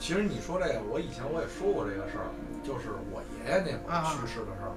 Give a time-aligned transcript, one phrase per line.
[0.00, 2.32] 其实你说这个，我以前我也说过这个事儿，
[2.64, 4.72] 就是我爷爷那会儿啊去世的事儿，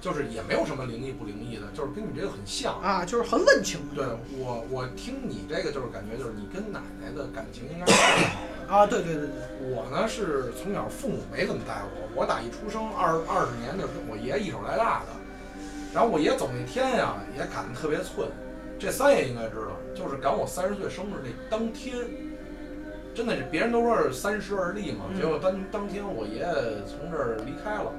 [0.00, 2.80] 就是也没有什么灵异不灵异的，就是跟你这个很像。
[2.80, 4.06] 啊，就是很温情对
[4.38, 8.72] 我，我听你这个就是感觉就是你跟奶奶的感情应该是最好的。
[8.72, 15.06] 啊，对对对对，我呢是从小父母没怎么带我，我打一出生二二十年就是我爷一手带大的，
[15.92, 18.30] 然后我爷走那天呀也赶得特别寸，
[18.78, 21.98] 这三爷应该知道，就是赶我三十岁生日那当天，
[23.14, 26.46] 真的是别人都说是三十而立嘛，嗯结果当当天我爷爷
[26.86, 27.92] 从这儿离开了，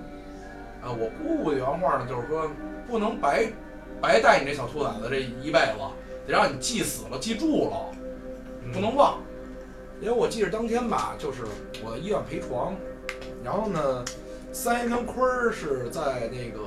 [0.81, 2.49] 啊，我姑姑的原话呢就是说
[2.87, 3.51] 不能白
[4.01, 5.77] 白带你这小兔崽子这一辈子，
[6.25, 7.91] 得让你记死了记住了，
[8.73, 9.19] 不能忘。
[9.99, 11.43] 因为我记着当天吧，就是
[11.85, 12.73] 我在医院陪床，
[13.43, 14.03] 然后呢，
[14.51, 16.61] 三爷跟坤儿是在那个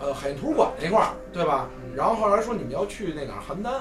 [0.00, 1.68] 呃海印图书馆那块儿，对吧？
[1.94, 3.80] 然后后来说你们要去那哪邯郸，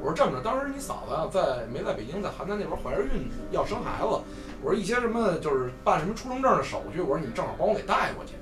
[0.00, 4.20] 我说这么着，当时你嫂子啊在没在北京，在邯郸那边怀着孕要生孩子，
[4.62, 8.34] 我说一些什么就是办什么出生证的手续，我说你正好帮我给带过去。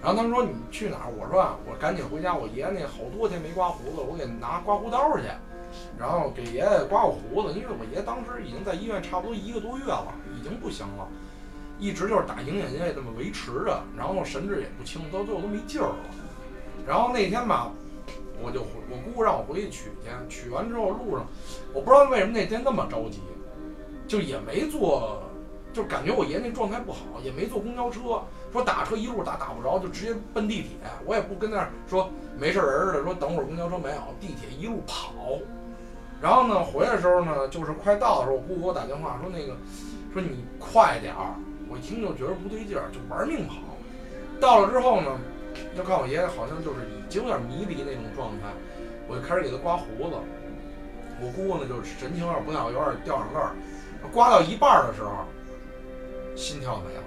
[0.00, 1.12] 然后他们说你去哪儿？
[1.18, 5.24] 我说啊，我赶紧回家，我爷爷那好多天没刮胡子，我给拿刮胡刀去。
[5.98, 10.06] 然后给爷爷刮过胡子，因为我爷当时已经在医院差不多一个多月了，
[10.38, 11.08] 已经不行了，
[11.80, 15.96] 一直就是打营养液这么维持着，然后神志也不清，到最后都没劲儿了。
[16.86, 17.72] 然后那天吧，
[18.44, 19.90] 我就回我姑姑让我回去取
[20.28, 21.26] 去，取完之后路上，
[21.72, 23.20] 我不知道为什么那天那么着急，
[24.06, 25.22] 就也没坐，
[25.72, 30.68] 就感觉我爷那状态不好，也没坐公交车，说打车一路打打不着，就直接奔地铁，
[31.06, 35.12] 我也不跟那儿说没事人似的，说等会儿公交车没有，地铁一路跑。
[36.20, 39.56] 然后呢，回来的时候呢，就是快到的时候，我姑姑给我打电话说那个，
[40.12, 41.34] 说你快点儿。
[41.66, 43.54] 我一听就觉得不对劲儿，就玩命跑。
[44.38, 45.18] 到了之后呢，
[45.76, 48.48] 就看我爷爷好像就是已经有点迷离那种状态，
[49.08, 50.16] 我就开始给他刮胡子。
[51.20, 53.54] 我姑姑呢就是神情有点不太好，有点掉眼泪儿。
[54.12, 55.24] 刮到一半的时候，
[56.36, 57.02] 心跳没了。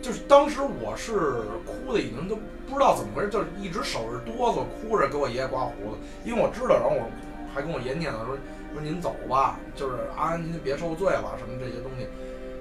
[0.00, 2.36] 就是当时我是哭的已经都
[2.68, 7.10] 不知道怎么回事，就是一直手是哆嗦，哭着给我爷爷刮胡子，因为我知道，然后我
[7.52, 8.36] 还跟我爷念叨说
[8.72, 12.06] 说您走吧，就是啊您别受罪了什么这些东西。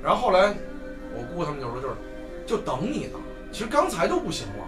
[0.04, 0.54] 然后后来
[1.14, 1.94] 我姑他们就说就是
[2.46, 3.20] 就等你呢，
[3.52, 4.66] 其实刚才都不行了，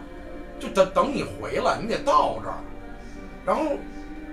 [0.59, 2.57] 就等等你回来，你得到这儿。
[3.45, 3.77] 然后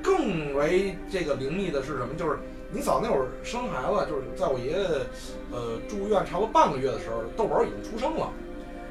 [0.02, 2.14] 更为这个灵异的是什么？
[2.16, 2.38] 就是
[2.70, 4.78] 你嫂那会儿生孩子，就是在我爷爷
[5.50, 8.30] 呃住院差不多半个月的时候，豆宝已经出生了。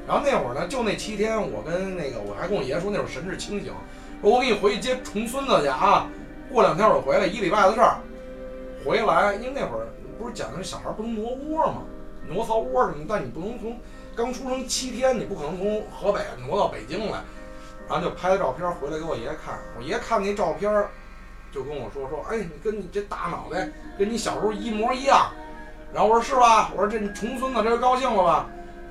[0.06, 3.72] 然后那会儿呢，就那七天，我跟那个我还跟我爷爷说那会儿神志清醒，
[4.22, 6.08] 说我给你回去接重孙子去啊，
[6.50, 7.98] 过两天我回来，一礼拜的事儿。
[8.84, 11.82] 回来，因为那会儿不是讲的小孩不能挪窝嘛，
[12.28, 13.76] 挪骚窝什么，但你不能从
[14.16, 17.20] 刚出生七天，你不可能从河北挪到北京来。
[17.88, 20.68] 然后就拍了照片回来给我爷爷看，我爷爷看那照片，
[21.52, 25.30] 就跟我说说，哎，你跟你这大脑袋跟你小时候一模一样。
[25.94, 26.72] 然后我说是吧？
[26.74, 28.48] 我说这重孙子这高兴了吧？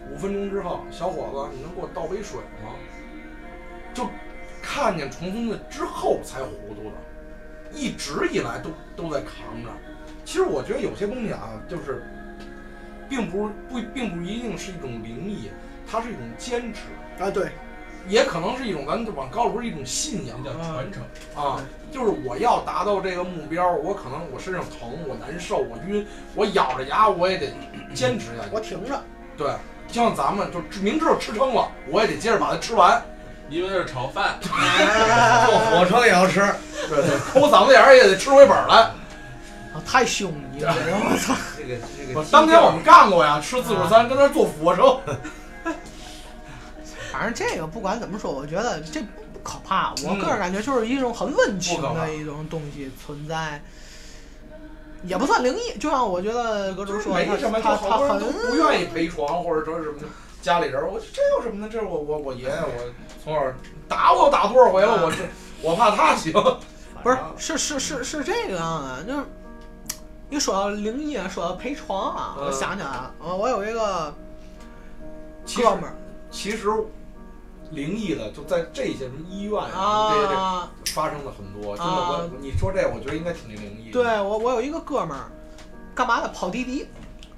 [0.09, 2.71] 五分钟之后，小伙子，你能给我倒杯水吗？
[3.93, 4.07] 就
[4.61, 6.95] 看见重孙子之后才糊涂的，
[7.73, 9.69] 一直以来都都在扛着。
[10.23, 12.05] 其实我觉得有些东西啊，就是
[13.09, 15.49] 并不是不并不一定是一种灵异，
[15.89, 16.81] 它是一种坚持。
[17.23, 17.49] 啊对，
[18.07, 21.03] 也可能是一种咱往高了说是一种信仰叫传承。
[21.35, 21.61] 啊，
[21.91, 26.05] 就是我要达到这个目标，我可能我身上疼，我难受，我晕，
[26.35, 27.47] 我咬着牙我也得
[27.93, 28.49] 坚持下去。
[28.51, 29.01] 我挺着，
[29.37, 29.47] 对，
[29.87, 33.01] 就像咱们就明知道吃撑了，我也得接着把它吃完。
[33.47, 36.39] 因为这是炒饭， 坐火车也要吃，
[36.89, 38.75] 对对，抠嗓子眼儿也得吃回本儿来。
[38.75, 38.91] 啊
[39.85, 41.33] 太凶你了，我操！
[41.67, 42.19] 这个这个。
[42.19, 44.99] 我当年我们干过呀，吃自助餐跟那儿坐俯卧撑。
[47.11, 49.91] 反正这个不管怎么说，我觉得这不可怕。
[50.03, 53.63] 我嗯个人感觉就是一种很温情的一种东西存在，
[55.03, 55.77] 也不算灵异。
[55.79, 59.95] 就像我觉得格就是主说，他没什么，他他好多人都很不愿意陪床，或者说什么
[60.41, 61.69] 家里人儿，我说这有什么呢？
[61.71, 62.93] 这是我我我爷爷，我
[63.23, 63.41] 从小
[63.87, 65.17] 打我打多少回了，我这
[65.61, 66.33] 我怕他行。
[67.01, 69.23] 不是是是是是这个样的，就是
[70.29, 74.13] 你说到灵异啊，说到陪床啊，嗯我想起来了，呃我有一个
[75.55, 75.95] 哥们儿
[76.31, 76.67] 其实
[77.71, 81.77] 灵异的就在这些什么医院啊，这些发生了很多。
[81.77, 83.93] 真的，啊我你说这，我觉得应该挺灵异的。
[83.93, 85.29] 对我我有一个哥们儿，
[85.93, 86.27] 干嘛的？
[86.29, 86.87] 跑滴滴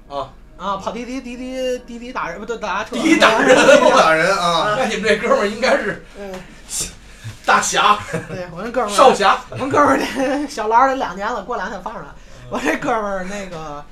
[0.08, 4.74] 啊啊，跑滴滴滴滴滴滴打人不对打车，滴滴打人不打人啊！
[4.76, 6.34] 那你们这哥们儿应该是嗯，
[7.46, 7.98] 大侠、
[8.28, 9.38] 对我那哥们儿少侠。
[9.50, 12.06] 我哥们儿这小老儿得两年了，过两天放出来。
[12.50, 13.84] 我这哥们儿那个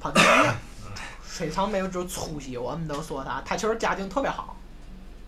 [0.00, 0.26] 跑滴滴，
[1.22, 4.56] 非常没有这出息，我们都说他，他其实家境特别好，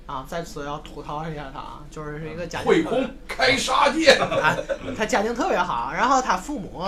[0.06, 4.54] 啊，在此要吐槽一下他啊，就是是一个家境慧空开杀戒，啊，
[4.96, 6.84] 他家境特别好，然后他父母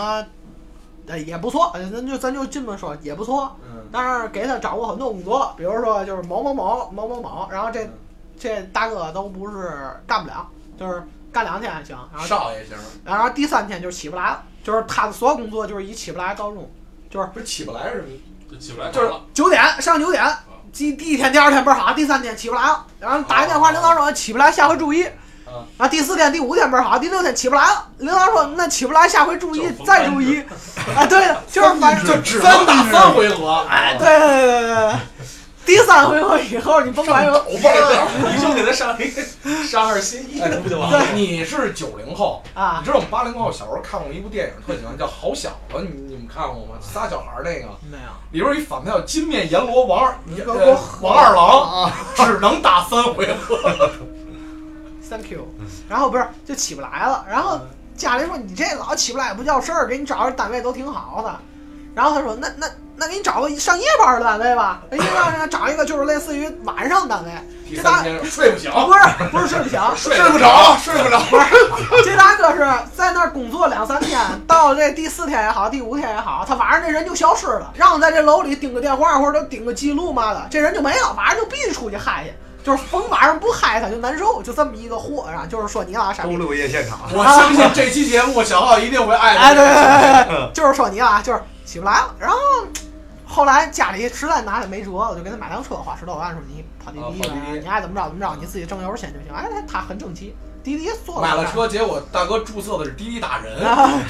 [1.07, 3.57] 呃也不错，呃咱就咱就这么说也不错。
[3.65, 7.89] 嗯，但是给他掌握很多工作，比如说就是某某某某某某，然后这
[8.39, 9.73] 这大哥都不是
[10.07, 10.47] 干不了，
[10.79, 11.03] 就是
[11.33, 12.77] 干两天还行，然后少爷行，
[13.07, 16.71] 然后第三天就起不来了，就是他的所有工作就是以起不来告终，
[17.11, 18.09] 就是不是起不来是什么？
[18.51, 19.13] 就起不来就是。
[19.35, 20.25] 九点上九点，
[20.73, 25.07] 第第一天、第二天倍儿好，第三天起不来了，然后打一电话，领导说起不来，下回注意。
[25.79, 30.43] 啊第四天、第五天倍儿好，第六天起不来了，领导说那起不来，下回注意就是逢再注意。
[30.95, 34.95] 啊，对，就是反正就只能打三回合，哎，对对对对对，
[35.69, 38.33] 第三回合以后你甭管有抖班儿。
[38.35, 39.23] 你就给他上一个
[39.67, 41.05] 上二心一，不就完了？
[41.13, 46.81] 你是九零后，啊你知道我们八零后小时候看过一部电影，特喜欢叫《好小子》，你你们看过吗？
[46.81, 48.09] 仨小孩儿那个，没有？
[48.33, 50.11] 里边有一反派叫金面阎罗王
[51.03, 53.59] 王二郎，啊，只能打三回合。
[55.07, 55.47] Thank you。
[55.87, 57.61] 然后不是就起不来了，然后
[57.95, 61.39] 家里说你这老起不来不叫事儿，给你找个单位都挺好的。
[61.95, 67.31] 然后他说那那那给你找个上夜班的单位吧，人家让人家找一个就是类似于晚上单位。
[67.77, 69.01] 这大哥睡不醒，不是
[69.31, 71.21] 不是睡不醒， 睡睡不着，睡不着。
[72.03, 72.61] 这大哥是
[72.97, 82.33] 在那儿工作两三天，到这第四天也好，第五天也好，他晚上这人就消失了，然后在这楼里盯个电话或者盯个记录嘛的，这人就没了，晚上就必须出去嗨去，
[82.65, 86.39] 就是逢晚上不嗨他就难受，就这么一个货，啊就是说你俩傻逼周。
[86.39, 89.55] 六夜现场，我相信这期节目小浩一定会爱哎。
[89.55, 92.15] 对对对，就是说你啊，就是起不来了。
[92.19, 92.37] 然后
[93.27, 99.35] 后来家里实在拿也没辙，我就给他买辆车，花十多万，说你跑滴滴吧你爱怎么着怎么着，你自己挣油钱就行。
[99.35, 100.35] 哎，他他很争气，
[100.65, 104.01] 滴滴做买了了车，结果大哥注册的是滴滴打人，啊，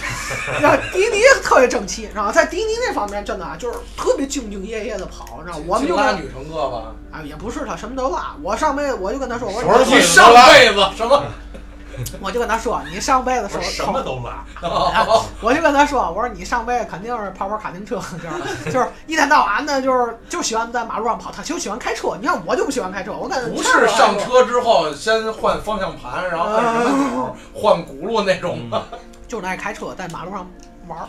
[0.62, 6.94] 然后滴滴特别争气，然后在滴滴那方面真的啊，就是特别兢兢业业的跑，然后我们就拉女乘客吧。
[7.10, 11.24] 啊也不是他什么都拉，我上辈子我就跟他说，我说你上辈子什么？
[12.20, 14.44] 我就跟他说，你上辈子是我什么都拉，
[15.40, 22.16] 我就跟他说，我说你上辈子肯定是跑跑卡丁车，就是就是一天到晚的，就是就喜欢在马路上跑，他就喜欢开车。
[22.20, 28.82] 你看我就不喜欢开车，我感觉不是上车之后先换方向盘，然后按什么换轱辘那种的。
[29.28, 30.46] 就是爱开车，在马路上
[30.86, 31.06] 玩儿。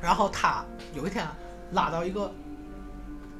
[0.00, 0.62] 然后他
[0.94, 1.26] 有一天
[1.72, 2.30] 拉到一个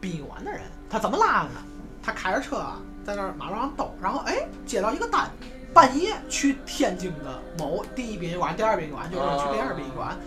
[0.00, 1.60] 殡仪馆的人，他怎么拉的呢？
[2.02, 5.30] 他开着车啊，在那马路上兜，然后哎接到一个单，
[5.78, 10.18] 半夜去天津的某第一殡仪馆、第二殡仪馆，就是去第二殡仪馆。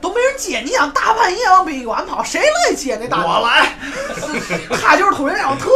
[0.00, 3.24] 都没人接，你想大半夜往殡仪馆跑，谁乐意接那大？
[3.24, 3.76] 我来，
[4.82, 5.68] 他就是突然那种特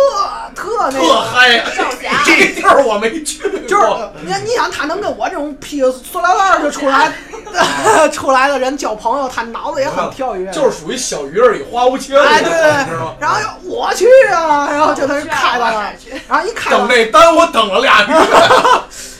[0.55, 1.65] 特那特个，嗨！
[1.75, 3.87] 少侠， 这地儿我没去过，就是
[4.25, 7.13] 你你想他能跟我这种披着塑料袋儿就出来
[8.13, 12.85] 出来的人交朋友，他脑子也很跳跃，就是属于小鱼儿与花无缺哎对对对。
[12.85, 13.15] 你知道吗？
[13.21, 15.93] 然后我去啊，然后就他就开到那儿，
[16.29, 18.15] 然后一开到等，那单我等了俩月，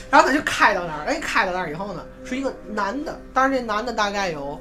[0.09, 4.59] 然后他就开到那儿，哎，开到那儿以后呢，是一个男的，但是这男的大概有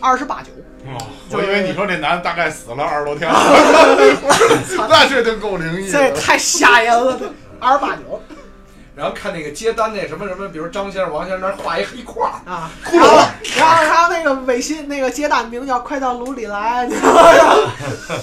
[0.00, 0.50] 二十八九，
[0.86, 0.98] 哦，
[1.30, 3.38] 我以为你说这男的大概死了二十多天了，
[4.88, 5.92] 那这就够灵异的。
[5.92, 8.22] 这太吓人了，这二十八九
[8.96, 17.72] 然后看那个接单那什么什么，比如张先生、王先生那儿画一黑框儿，啊，骷然后髅然后然后那个微信那个接单名叫快到炉里来，你知道吗？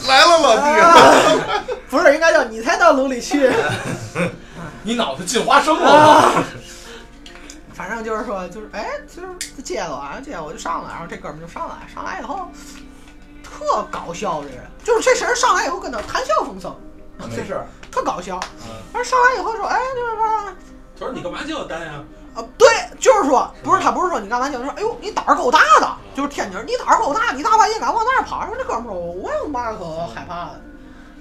[0.08, 3.52] 来了，老弟，啊不是，应该叫你才到炉里去。
[4.84, 5.92] 你脑子进花生了吗？
[5.92, 6.44] 啊，
[7.82, 12.48] 反正就是说，就是哎，就是接了啊，接了我就上来，然后这哥们儿就上来，上来以后
[13.44, 16.76] 特搞笑，这人就是这人上来以后跟他谈笑风生，
[17.36, 18.40] 这事儿， 特搞笑。
[18.68, 20.56] 嗯而上来以后说，哎，就是说，
[21.00, 22.04] 他说你干嘛接我单呀？
[22.36, 22.70] 啊，对，
[23.00, 28.46] 就是说，不是他不是说你干嘛就说，哎呦，你胆儿够大的，就是天津人，你胆儿够大，你大半夜敢往那儿跑？
[28.46, 30.62] 说这哥们儿说，我有嘛可害怕的，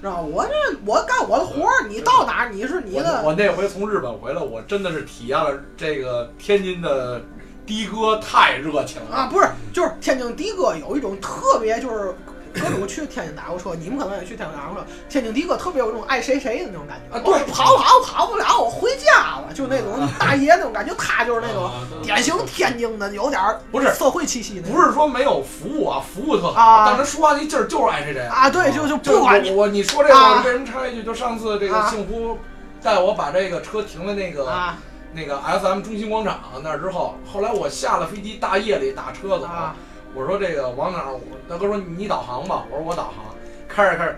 [0.01, 0.23] 知道？
[0.23, 0.53] 我这
[0.85, 3.23] 我干我的活儿，你到哪儿你是你我的。
[3.25, 7.21] 我那回从日本回来，我真的是体验了这个天津的
[7.67, 12.15] 的哥太热情了啊，不是，就是天津的哥有一种特别，就是
[12.53, 17.17] 哥我去天津打过车，你们可能也去天津打过车，天津的哥特别有那种爱谁谁的那种感觉。
[17.17, 17.41] 啊对。
[17.53, 21.71] 跑跑跑不了，我回家了，就那种大爷那种感觉，他就是那种
[22.03, 26.85] 典型天津的，有点儿不是社会气息那种，不是说没有服务啊，服务特好，啊。
[26.87, 28.23] 但是他说话那劲儿就是爱谁谁。
[28.27, 29.51] 啊，对，就就就不管你。
[29.51, 30.39] 我我你说这个，啊。
[30.39, 31.89] 我被人插一句，就上次这个啊。
[31.89, 32.39] 幸福
[32.83, 34.77] 带我把这个车停在那个啊。
[35.13, 39.75] 那个 SM 中心广场那儿之后，后来我下了飞机，大夜里打车走，啊
[40.15, 41.13] 我说这个往哪儿？
[41.13, 43.25] 我大哥说你导航吧，我说我导航，
[43.69, 44.17] 开着开着，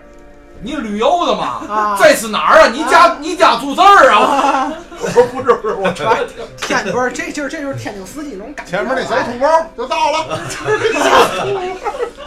[0.61, 1.61] 你旅游的吗？
[1.69, 2.67] 啊这是哪儿啊？
[2.67, 4.19] 你家你家住这儿啊？
[4.19, 4.73] 啊！
[4.99, 5.91] 我说不是不是，我。
[6.57, 9.47] 天不是这就是这就是天津司机那种感觉，前面那小土包
[9.77, 10.39] 就到了。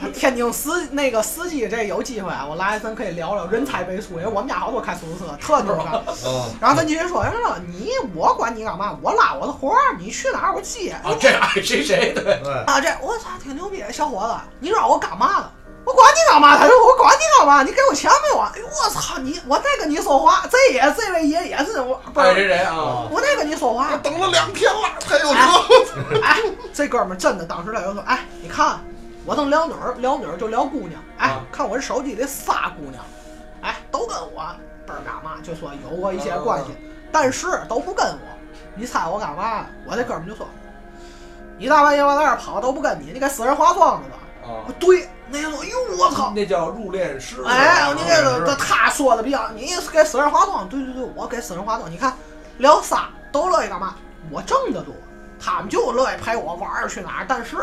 [0.00, 6.02] 他天津司那个司机这有机会啊，我来咱可以聊聊人才辈出，因为我们家好多开出租车，特牛干。
[6.26, 8.98] 嗯，然后咱继续说，人说你我管你干嘛？
[9.02, 10.90] 我拉我的活儿，你去哪儿我接。
[11.02, 15.52] 啊，这爱谁谁对，对，啊，这我操，挺牛逼，小伙子，你让我干嘛了？
[15.86, 16.56] 我管你干嘛？
[16.56, 17.62] 他说我管你干嘛？
[17.62, 18.50] 你给我钱没有啊？
[18.54, 19.38] 哎呦我操你！
[19.46, 23.96] 我再跟你说话，这也这位爷也是我不是，爱谁谁啊，我再跟你说话我。
[23.98, 26.20] 等了两天了，才有车。
[26.22, 26.40] 哎，
[26.72, 28.80] 这哥们儿真的当时他就说，哎，你看
[29.26, 33.02] 我正聊女儿，聊女儿就聊姑娘，哎啊，看我这手机里仨姑娘，
[33.62, 34.44] 哎，都跟我
[34.86, 36.76] 倍儿干嘛，就说有过一些关系，
[37.10, 38.18] 但是都不跟我。
[38.74, 39.66] 你猜我干嘛？
[39.86, 40.46] 我这哥们儿就说，
[41.56, 44.16] 你大半夜往那儿跑都不跟你，你给死人化妆了吧。
[44.42, 46.32] 啊我，对，那个说，哟我操！
[46.34, 47.42] 那叫入殓师。
[47.46, 51.90] 哎，你这个这他说的比较，你给死人化妆，对对对，我给死人化妆。
[51.90, 52.12] 你看
[52.58, 53.94] 聊仨都乐意干嘛？
[54.30, 54.94] 我挣得多，
[55.40, 57.24] 他们就乐意陪我玩儿去哪儿。
[57.26, 57.56] 但是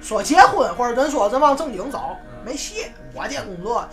[0.00, 2.86] 说结婚或者咱说咱往正经走，没戏。
[3.12, 3.84] 我这工作，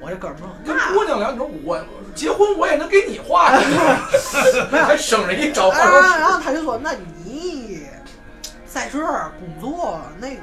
[0.00, 1.80] 我这哥们儿说，跟姑娘聊，你说我
[2.14, 3.50] 结婚我也能给你画
[4.70, 6.92] 还省着一找然后他就说，那
[7.24, 7.86] 你
[8.66, 10.42] 在这儿工作那个。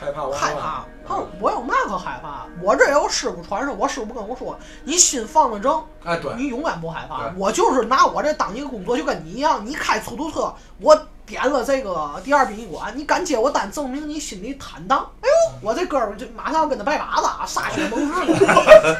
[0.00, 0.84] 害怕我害怕。
[1.08, 2.44] 他说我有嘛可害怕？
[2.62, 7.32] 我这有师傅传授，我师傅跟我说，你心放得正，哎，对，你永远不害怕。
[7.36, 15.10] 我就是拿我这当一个工作，就跟你一样，你开出租车，我点了这个第二殡仪馆，你敢接我单，证明你心里坦荡。
[15.22, 18.34] 哎呦，我这哥们儿就马上跟他拜把子啊，歃血盟誓的，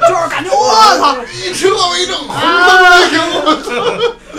[0.08, 3.18] 就是感觉我操，以车为证，红灯为凭。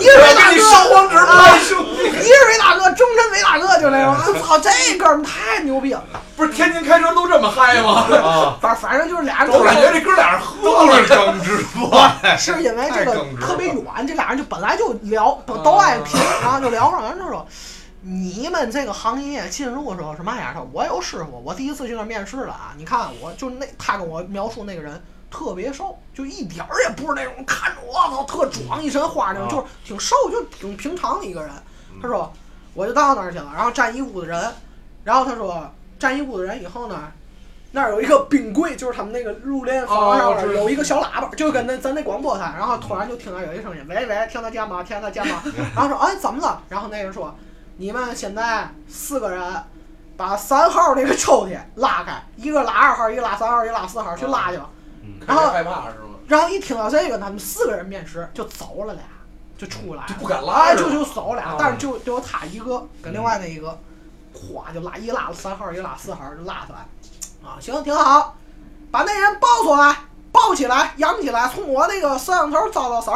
[0.00, 4.14] 一人给你烧哥，黄纸，一人为大哥，终身为大哥，就那种。
[4.14, 6.04] 我 操，这哥们儿太牛逼了。
[6.36, 8.06] 不是天津开车都这么嗨吗？
[8.22, 17.46] 啊，反反正就是俩人我感觉这哥俩人喝都了是耿直怪， 是因为这个特别远，这俩人就本来就聊，都都爱拼，然后就聊上，人就说。
[18.02, 20.66] 你们这个行业进入的时候是嘛样的？
[20.72, 22.72] 我有师傅，我第一次去那面试了啊！
[22.78, 31.50] 你看我就那他跟我描述那个人特别瘦，就一点儿也不是那种看着我操特壮一身花那种，啊就是挺瘦，就挺平常的一个人。
[32.00, 32.32] 他说
[32.74, 34.52] 我就到那儿去了，然后站一屋子人，
[35.04, 37.12] 然后他说站一屋子人以后呢，
[37.72, 44.82] 那儿有一个冰柜，就是他们那个入殓房上面有一个小喇叭，就跟那咱那广播台，然后突然就听到有一声音，喂喂，听得见吗？
[44.82, 45.42] 听得见吗？
[45.74, 46.62] 然后说哎怎么了？
[46.68, 47.34] 然后那人说
[47.76, 49.42] 你们现在四个人
[50.16, 54.68] 把三号那个抽屉拉开，一个拉二号，一个拉三号，一个拉四号去拉去吧。
[55.26, 56.16] 然后害怕是吗？
[56.28, 59.02] 然后一听到这个，他们四个人面试就走了俩，
[59.60, 63.78] 就出来了就不敢拉就就走俩啊，但是就就有他一个跟另外那一个，
[64.34, 66.78] 咵就拉一拉三号，一拉四号就拉出来，
[67.46, 68.34] 啊，行挺好，
[68.90, 69.94] 把那人抱出来，
[70.32, 73.14] 抱起来，扬起来，从我那个摄像头照到手，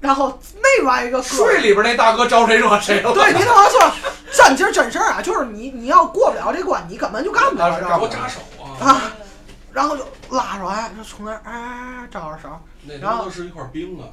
[0.00, 0.38] 然后
[0.78, 3.12] 另外一个睡里边那大哥招谁惹谁了？
[3.12, 3.92] 对，你听我说，
[4.32, 8.40] 真其实真事儿啊，就是你你要过不了这关，你根本就干不了，那是知道吗我扎手
[8.80, 8.88] 啊！
[8.88, 9.02] 啊，
[9.70, 12.48] 然后就拉出来，就从那儿哎招着手。
[12.86, 14.08] 那他妈都是一块冰啊！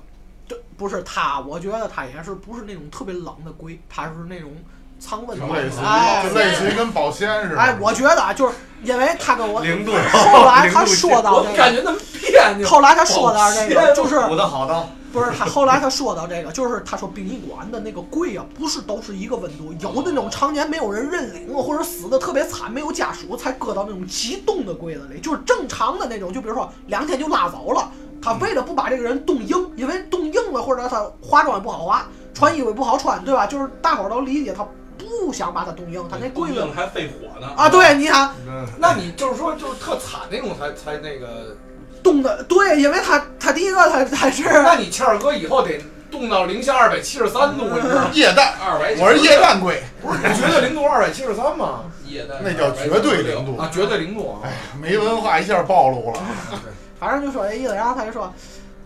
[0.51, 4.51] 对，不是他，我觉得他也是不是那种特别冷的柜，他是那种
[4.99, 7.59] 藏温度类似哎就类似于跟保鲜似的。
[7.59, 8.53] 哎，我觉得啊，就是
[8.83, 12.67] 因为他跟我零度， 后来他说到这个，感觉那么别扭。
[12.67, 27.91] 后来他说到这个，就是补的好的， 不是他后来他说到这个，就是他说殡仪馆的那个柜啊，不是都是一个温度，有的那种常年没有人认领或者死的特别惨，没有家属才搁到那种极冻的柜子里，就是正常的那种，就比如说两天就拉走了。
[28.21, 33.45] 他为了不把这个人冻硬，因为冻硬了或者他化妆也不好化，穿衣服也不好穿，对吧？
[33.47, 34.65] 就是大伙儿都理解他
[34.97, 41.55] 不想把他冻硬，他那柜子还费火呢啊，对，你看嗯那你就是说，就是特惨那种才才那个，
[42.03, 45.79] 冻的对，因为他他第一个他他是那你倩儿哥以后得
[46.11, 48.09] 冻到零下二百七十三度，你知道吗？
[48.13, 51.85] 液氮，二百，我是液氮柜，不是绝对零度二百七十三吗？
[52.05, 54.41] 液氮，那叫绝对零度啊，绝对零度啊！
[54.43, 56.19] 哎，没文化一下暴露了。
[57.01, 58.31] 反正就说这意思，然后他就说，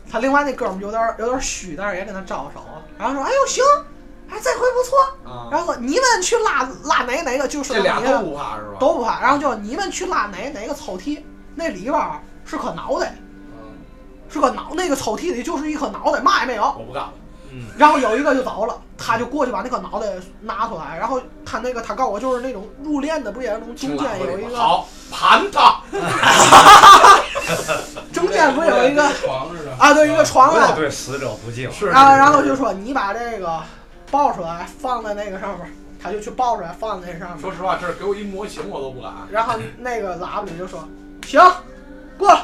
[0.10, 2.62] 他另外那哥们儿有点儿有点儿虚，但是也跟他招手，
[2.98, 3.62] 然后说，哎呦行，
[4.30, 8.78] 哎这回不错，啊，然后说你们去拉拉哪哪个就是这俩你都不怕是吧？
[8.80, 11.22] 都不怕，然后就你们去拉哪哪个抽屉，
[11.56, 13.18] 那里边儿是颗脑袋，
[13.52, 13.76] 嗯，
[14.30, 16.64] 是个脑，那个抽屉里就是一颗脑袋，嘛也没有。
[16.64, 17.14] 我不干了。
[17.52, 20.08] 嗯，然后有一个就走了，他就过去把那个脑袋
[20.42, 25.82] 拿出来，然后他那个他告诉我就是那种入殓的，不也是那种中间有一个好盘他，
[28.14, 31.72] 中间不有一个床似的，啊，对，一个床啊，对死者不敬。
[31.72, 33.62] 是然后然后就说你把这个
[34.10, 35.72] 抱出来放在那个上面，
[36.02, 37.40] 他就去抱出来放在那上面。
[37.40, 39.12] 说，实话，这给我一模型我都不敢。
[39.30, 40.88] 然后那个喇叭里就说
[41.25, 41.42] 行，
[42.18, 42.36] 过来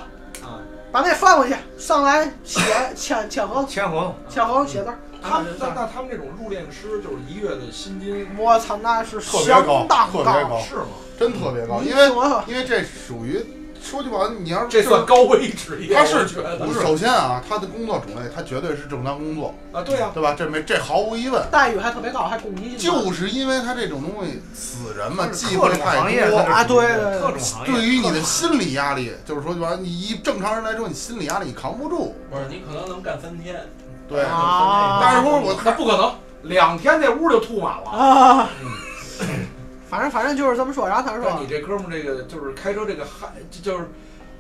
[0.41, 0.59] 啊。
[0.91, 2.59] 把那放回去，上来写
[2.97, 4.99] 签签合同，签合同，签合同写字儿。
[5.21, 10.87] 他们那那他们这种入殓师就是一月的薪金我操，那是特别相高当特别高是吗？
[11.19, 12.07] 真特别高，因为
[12.47, 13.39] 因为这属于
[13.83, 20.35] 说句不好听，你要是这算高危职业，他是我觉得不是首先啊，他的工作种类他绝对是正当工作，啊，对呀，对吧？
[20.37, 21.43] 这没这毫无疑问。
[21.51, 22.77] 待遇还特别高，还公积金。
[22.77, 26.87] 就是因为他这种东西，死人嘛，忌讳太多啊对
[27.19, 27.73] 各种行业。
[27.73, 32.15] 对于你的心理压力，就是说句不好，你一正常人来说，你心理压力你扛不住。
[32.29, 33.67] 不是你可能能干三天，
[34.11, 36.13] 对，啊但是说我那不可能，
[36.43, 37.89] 两天那屋就吐满了。
[37.89, 38.49] 啊，
[39.89, 40.85] 反正反正就是这么说。
[40.85, 43.29] 然后他说那你这哥们儿这个就是开车这个嗨，
[43.63, 43.89] 就是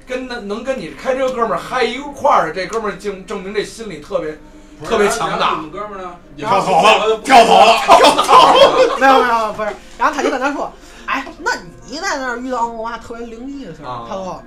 [0.05, 4.37] 跟能能跟你开车哥们儿嗨一块儿的这哥们儿，证证明这心理特别
[4.83, 6.15] 特别强大你们哥们儿呢？
[6.35, 8.97] 跳走了，跳走了，跳走了。
[8.99, 10.69] 没有没有不是，然后他就跟他说，
[11.05, 11.51] 哎，那
[11.87, 13.87] 你在那儿遇到过嘛特别灵异的事儿？
[13.87, 14.43] 啊他说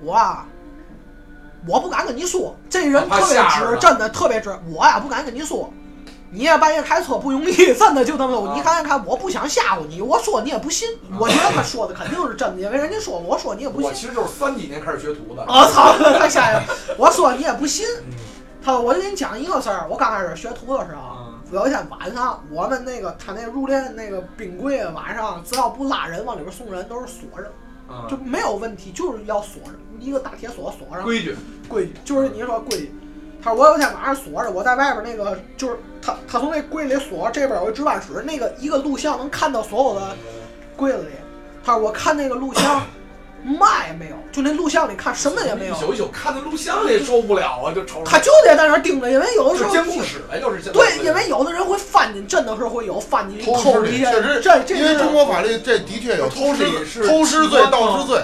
[0.00, 0.46] 我啊。
[1.66, 4.54] 我不敢跟你说，这人特别直，真的特别直。
[4.70, 5.72] 我呀不敢跟你说，
[6.30, 10.88] 你也半夜开车不容易， 真的就这么你看看，我不想吓唬你，我说你也不信。
[11.18, 13.94] 我觉得他说的肯定是真的，因为人家说我说你也不信我。
[13.94, 15.44] 其实就是三几年开始学徒的。
[15.48, 16.62] 我操，太吓人！
[16.98, 17.86] 我说你也不信。
[18.08, 18.14] 嗯
[18.64, 27.52] 他说我就给你讲一个事儿，我刚开始学徒的时候，嗯有一天晚上，我们那个他那入殓那个冰柜晚上只要不拉人往里边送人，都是锁着，
[28.08, 31.36] 就嗯，没有问题，就是要锁着一个大铁锁锁上规矩。
[31.68, 32.94] 规矩，就是你说规矩。
[33.42, 40.16] 他说我有一天晚上锁着，我在外边那个就是他他从那柜里锁，这边有一值班室，那个一个录像能看到所有的
[40.76, 41.10] 柜子里。
[41.62, 42.82] 他说我看那个录像，
[43.44, 45.78] 嘛也没有，就那录像里看什么也没有一。
[45.78, 48.10] 宿一宿看那录像也受不了啊，就瞅着。
[48.10, 58.20] 他就得在那儿盯着，因为有的时候就监控室呗，就是对，因为有的人会翻进，真的是会有翻进偷偷一些，师确实，这这因为中国法律这的确有偷尸偷尸罪、盗师罪。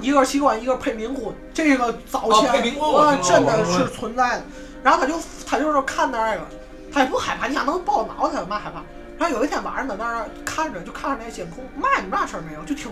[0.00, 4.42] 一个是习惯，一个配冥婚，这个早啊前配冥婚我哇听说过真的是存在的。
[4.82, 6.40] 然后他就他就是看那个，
[6.90, 8.82] 他也不害怕，你想能抱脑袋，他嘛害怕。
[9.18, 12.90] 然后有一天晚上在那儿看着，就看着那监控，嘛也嘛事儿没有，就听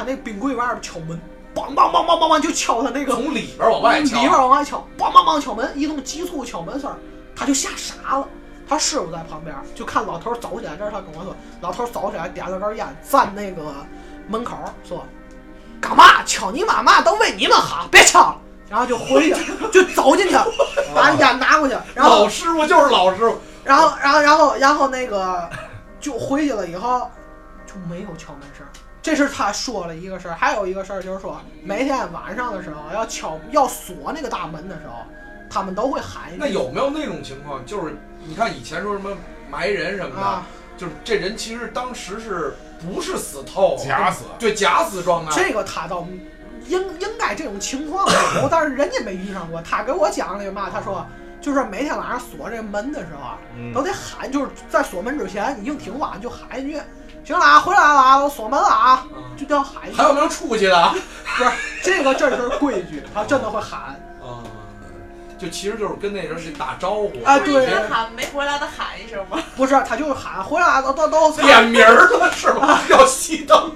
[0.00, 1.20] 他那冰柜外边敲门，
[1.54, 6.90] 梆梆梆梆梆梆就敲他那个从里边往外敲，里边往外敲，梆梆梆敲门，一通急促敲门声，
[7.36, 8.26] 他就吓傻了。
[8.66, 13.74] 他师傅在旁边，就看老头儿走起来，这是他跟我说，老头儿走起来点了根烟，站那个
[14.26, 15.04] 门口儿说
[15.82, 18.36] ：“干嘛敲你妈妈都为你们好，别敲了。”
[18.70, 19.34] 然后就回去，
[19.70, 20.34] 就走进去，
[20.94, 25.50] 把烟拿过去，然后老师傅就是老师傅，然后，然后，然后，然后那个
[26.00, 27.10] 就回去了以后
[27.66, 28.69] 就没有敲门声儿。
[29.10, 35.02] 这是他说了一个事儿，还有一个事儿就是说，每天晚上的时候要敲要锁那个大门的时候，
[35.50, 36.38] 他们都会喊一句。
[36.38, 37.66] 那有没有那种情况？
[37.66, 39.10] 就是你看以前说什么
[39.50, 40.46] 埋人什么的，啊？
[40.76, 45.32] 就是这人其实当时是不是死透，假死对假死状态。
[45.34, 46.06] 这个他倒
[46.68, 48.06] 应应该这种情况
[48.40, 49.60] 有，但是人家没遇上过。
[49.60, 51.04] 他给我讲了一个嘛，他说
[51.40, 56.78] 就是每天晚上锁这门的时候都得喊，就是在锁门之前已经挺晚，就喊一句
[57.24, 60.08] ：“行了啊，回来了啊，我锁门了啊。”嗯就叫喊一声还。
[60.10, 60.94] 有没有出去的啊？
[61.38, 61.50] 不是
[61.82, 63.98] 这个，这是规矩，他真的会喊。
[64.20, 64.44] 啊，
[65.38, 69.38] 就其实就是跟那人去打招呼啊对喊没回来的喊一声吗？
[69.56, 72.80] 不是，他就是喊回来了，都都都点名儿了是吧？
[72.90, 73.72] 要熄灯。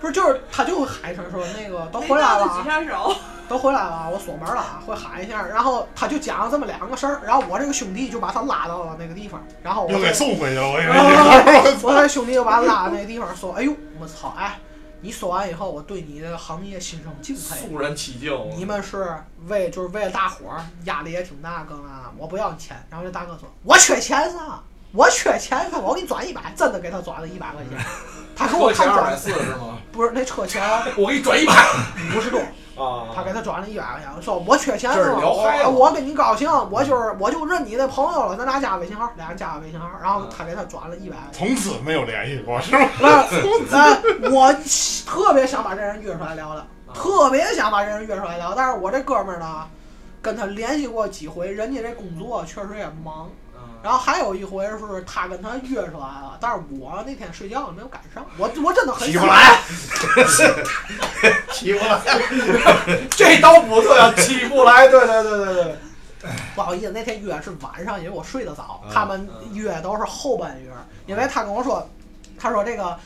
[0.00, 3.14] 不是，就是他就会喊一声说那个都回来了到就举啊，下手。
[3.48, 14.58] 都回来了啊，我锁门了啊，会喊一下，然后他就讲了这么两个事儿，然后我这个兄弟就把他拉到了那个地方，然后我又给送回去了，我以为 我这兄弟就把他拉到那个地方说，哎呦，我操，哎，
[15.00, 17.40] 你说完以后，我对你这个行业心生敬佩。
[17.40, 18.32] 肃然起敬。
[18.56, 22.76] 你们是为就是为了大伙儿，压力也挺大，哥啊，我不要你钱。
[22.90, 27.86] 然后这大哥说，我缺钱啊，我缺钱，我给你转一百，真的给他转了一百块钱。
[28.34, 29.78] 他给我看转，四是吗？
[29.90, 30.62] 不是那车钱
[30.98, 31.54] 我给你转一百
[32.14, 32.38] 五十多，
[32.76, 41.16] 啊他给他转了一百块钱，说我缺钱这是啊，聊嗨了我我跟你高兴，我就是我就认你的朋友了，咱俩加微信号，俩人加个微信号，然后他给他转了一百。
[41.32, 42.88] 从此没有联系过，是吧？
[43.00, 43.06] 不
[43.66, 44.54] 是，呃，我
[45.06, 49.64] 特别想把这人约出来聊聊，特别想把这人约出来聊，但是我这哥们儿呢，
[50.20, 53.30] 跟他联系过几回，人家这工作确实也忙。
[53.86, 59.60] 然后还有一回是他跟他约出来了，但是我那天睡觉没有赶上，我我真的很起不来，
[61.54, 62.00] 起不来。
[63.10, 64.88] 这刀补特要起不来。
[64.88, 65.76] 对对对对对。
[66.56, 70.68] 不好意思，那天约是晚上，因为我睡得早，他们约都是后半夜，
[71.06, 71.88] 因为他跟我说，
[72.36, 72.98] 他说这个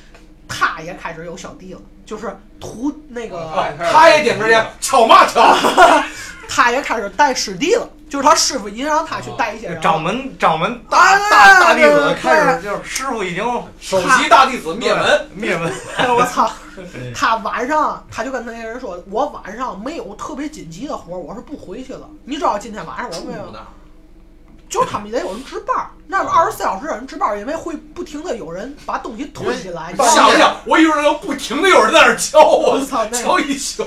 [0.49, 3.51] 他也开始有小弟了，就是图那个。
[3.51, 5.43] 哎他也点根烟，敲嘛敲？
[6.51, 9.81] 他也开始带师弟了，就是他师傅已经让他去带一些人了。
[9.81, 13.45] 掌门掌门啊大对大大弟子开始就是师傅已经
[13.81, 15.29] 首席大弟子灭门。
[15.35, 16.51] 灭门， 哎我操！
[17.15, 22.09] 他晚上他就跟那些人说，我晚上没有特别紧急的活儿，我是不回去了。
[22.25, 23.61] 你知道今天晚上我没有呢？
[24.69, 29.93] 就是他们得有人值班儿，那个二十四小时有人值班儿，因为会不停的有人把东西推进来。
[29.97, 33.85] 想想，我一会儿要不停的有人在那儿敲我，我操那敲一宿。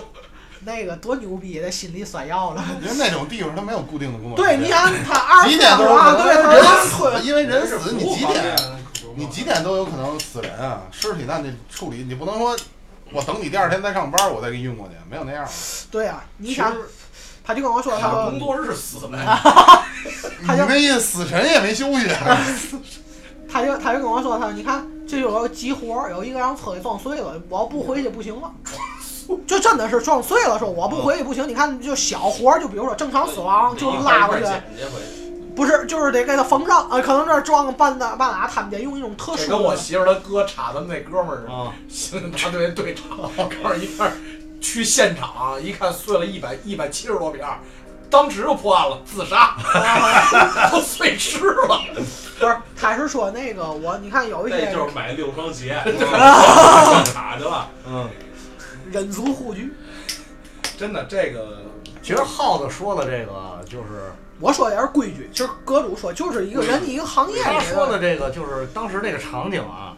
[0.65, 2.63] 那个多牛逼，那心理酸药了。
[2.82, 4.67] 因为那种地方他没有固定的工作对，时间。
[4.67, 7.21] 你想他二十点都有可对，他能人死，推。
[7.21, 8.56] 因为人死你几点？
[9.15, 10.82] 你几点都有可能死人啊！
[10.91, 12.58] 尸体那你处理，你不能说
[13.12, 15.52] 我等你第二天再上班，我再给你运过去，没有那样的。
[15.91, 16.76] 对啊，你想，
[17.43, 19.19] 他就跟我说，他说工作日死呗。
[20.47, 22.10] 他就死神也没休息。
[22.10, 22.38] 啊
[23.47, 28.52] 他就他就跟我说，他说你看这有个急活儿，有一个让车给撞碎了，我要不回去不行了。
[29.47, 31.47] 就真的是撞碎了，说我不回去不行。
[31.47, 34.45] 你看，就小活儿，就比如说正常死亡，就拉过去，
[35.55, 36.89] 不是，就是得给他缝上。
[36.89, 39.49] 啊，可能这儿撞个半打半拉，他们得用一种特殊。
[39.49, 43.17] 跟我媳妇儿她哥插他们那哥们儿啊，刑警大队队长，
[43.63, 44.13] 告诉一块儿
[44.59, 47.59] 去现场一看碎了一百一百七十多片儿，
[48.09, 49.55] 当时就破案了，自杀，
[50.71, 51.79] 都碎尸了。
[52.39, 57.67] 不是，他是说那个我，你看有一些那就是买六双鞋，啊卡去了。
[57.88, 58.09] 嗯，
[58.93, 59.73] 人族护具。
[60.77, 61.63] 真的，这个
[62.01, 69.95] 其实耗子说的这个就是我说的也是规矩，其实阁主说就是一个人一个行业他说的这个，就是当时那个场景啊，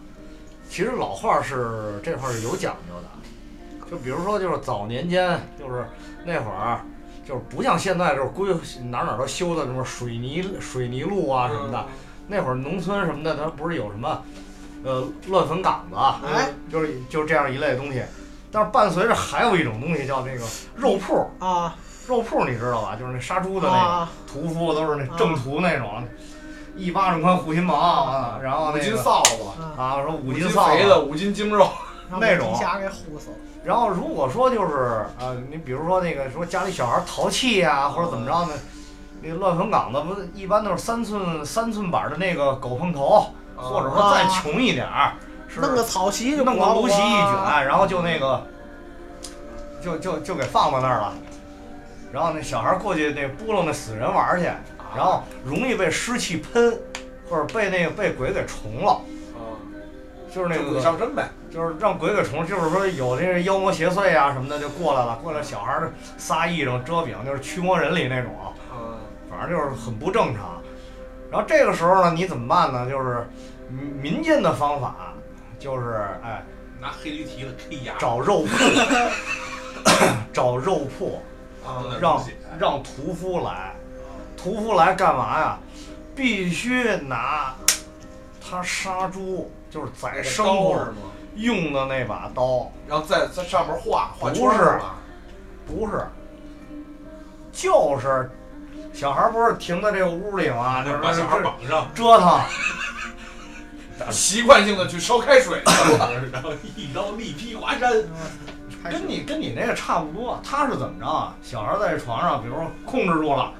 [0.69, 3.89] 其实老话是这块儿是有讲究的。
[3.89, 5.85] 就比如说，就是早年间，就是
[6.25, 6.81] 那会儿，
[7.27, 8.51] 就是不像现在，就是规
[8.89, 11.85] 哪哪儿都修的什么水泥水泥路啊什么的。
[12.27, 14.23] 那会儿农村什么的，它不是有什么
[14.83, 15.95] 呃乱坟岗子
[16.71, 18.01] 就是就是这样一类东西。
[18.51, 21.75] 但是伴随着还有一种东西叫那个肉铺，啊
[22.07, 22.95] 肉铺你知道吧？
[22.95, 23.79] 就是那杀猪的那个。
[23.79, 26.03] 啊，屠夫都是那正屠那种，
[26.75, 31.69] 一巴掌宽护心毛啊，然后五斤那个臊子，啊说五五斤斤臊子，肥的，五斤精肉，
[32.19, 33.35] 那种地下给呼死了。
[33.63, 38.53] 然后如果说就是呃，你比如说那个说家里小孩淘气呀、或者怎么着呢，
[39.23, 48.41] 那个乱坟岗子不是一般都是三寸三寸板的那个狗碰头，或者说再穷一点儿，是弄个草席就弄个芦席一啊卷，然后就那个
[49.81, 51.13] 就就就给放到那儿了。
[52.11, 54.45] 然后那小孩过去那拨弄那死人玩儿去，
[54.95, 56.79] 然后容易被湿气喷，
[57.29, 58.91] 或者被那个被鬼给虫了，
[59.33, 59.59] 啊，
[60.33, 61.29] 就是那个上身呗。
[61.51, 68.33] 就是让鬼给虫，就是说有那个妖魔邪祟啊什么的就过来了，过来小孩儿撒一种遮饼，就是驱魔人里那种，
[68.73, 68.97] 嗯，
[69.29, 70.61] 反正就是很不正常。
[71.31, 72.89] 然后这个时候呢，你怎么办呢？
[72.89, 73.25] 就是
[73.69, 75.13] 民民间的方法，
[75.65, 76.43] 就是哎
[76.79, 78.49] 拿黑驴蹄子 K 牙，找肉铺，
[80.31, 81.19] 找肉铺，
[81.65, 82.23] 啊让
[82.59, 83.73] 让屠夫来，
[84.37, 85.57] 屠夫来干嘛呀？
[86.15, 87.55] 必须拿
[88.39, 90.97] 他杀猪，就是宰牲口是吗？
[91.33, 94.97] 用的那把刀，然后在在上面画画圈不是吧？
[95.65, 96.05] 不是，
[97.51, 98.29] 就是
[98.93, 100.85] 小孩不是停在这个屋里吗？
[100.85, 102.39] 就是把小孩绑上，折腾，
[104.11, 106.11] 习惯性的去烧开水了。
[106.31, 107.91] 然后一刀力劈华山。
[108.87, 110.39] 跟你跟你那个差不多。
[110.43, 111.35] 他是怎么着啊？
[111.41, 113.51] 小孩在床上，比如说控制住了，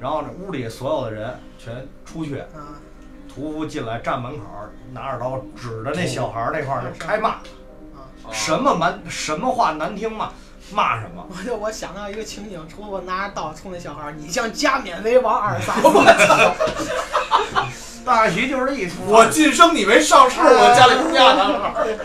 [0.00, 2.74] 然后这屋里所有的人全出去，啊，
[3.32, 4.44] 屠夫进来站门口，
[4.92, 7.36] 拿着刀指着那小孩那块儿就开骂，
[8.32, 10.32] 什么难什么话难听嘛
[10.72, 11.24] 骂什么。
[11.30, 15.76] 我就我想到一个情景，屠夫拿着刀冲那小孩儿，你像加冕为王二三，
[18.06, 21.98] 大旗就是这一出，我晋升你为上士，我家里出家男孩儿。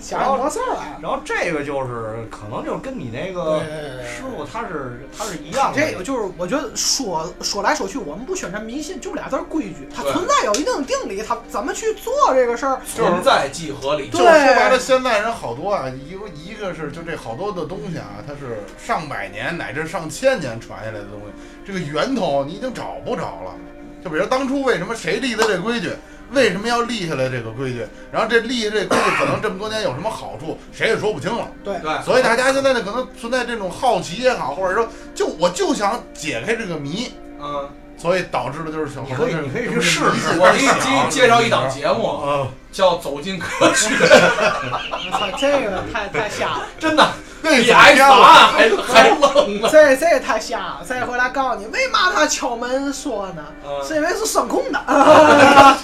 [0.00, 0.98] 想起多事儿来了。
[1.00, 3.60] 然后这个就是可能就是跟你那个
[4.02, 5.80] 师傅他是他是一样的。
[5.80, 14.10] 这个就是我觉得说说来说去，我们不宣传迷信，就俩字儿规矩，它存在有一定的定理，它怎么去做这个事儿，存在即合理。
[14.10, 21.32] 就是说白了，现在人好多啊，一个一个是就这好多的东西啊，它是上百年乃至上千年传下来的东西，
[21.64, 23.54] 这个源头你已经找不着了。
[24.02, 25.90] 就比如当初为什么谁立的这规矩，
[26.32, 31.46] 为什么要立下来这个规矩，然后这立下这规矩可能这么多年有什么好处，谁也说不清了。
[31.62, 47.12] 对对，所以大家现在呢，可能存在这种好奇也好，或者说就我就想解开这个谜，嗯，所以导致的就是小你可以你可以去试试我给你介介绍一档节目，嗯，叫《走进科学》， 我操，这个太太吓了，真的
[47.44, 49.68] 那比挨罚案还还 愣呢。
[49.70, 50.80] 这这也太瞎了。
[50.84, 53.44] 再回来告诉你，为嘛他敲门说呢？
[53.66, 54.80] 嗯是因为是声控的。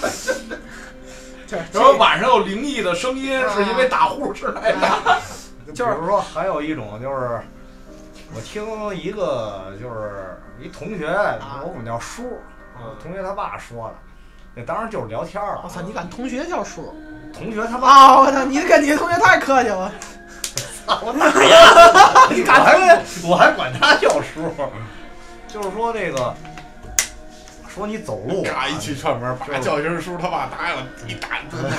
[1.45, 5.17] 这然后晚上有灵异的声音，是因为打呼哧来的。
[5.73, 7.41] 就是说还有一种就是，
[8.33, 11.07] 我听一个就是一同学，
[11.63, 12.39] 我管叫叔，
[12.77, 13.95] 嗯同学他爸说的，
[14.55, 15.61] 那当然就是聊天了。
[15.63, 16.93] 我操，你敢同学叫叔
[17.33, 18.19] 同学他爸，啊！
[18.21, 19.91] 我操，你跟你同学太客气了。
[21.03, 22.27] 我哪呀？
[22.29, 24.53] 你还我还管他叫叔，
[25.47, 26.33] 就是说这个，
[27.67, 31.27] 说你走路啊嘎一去串门，啪叫一声叔他爸打了，你打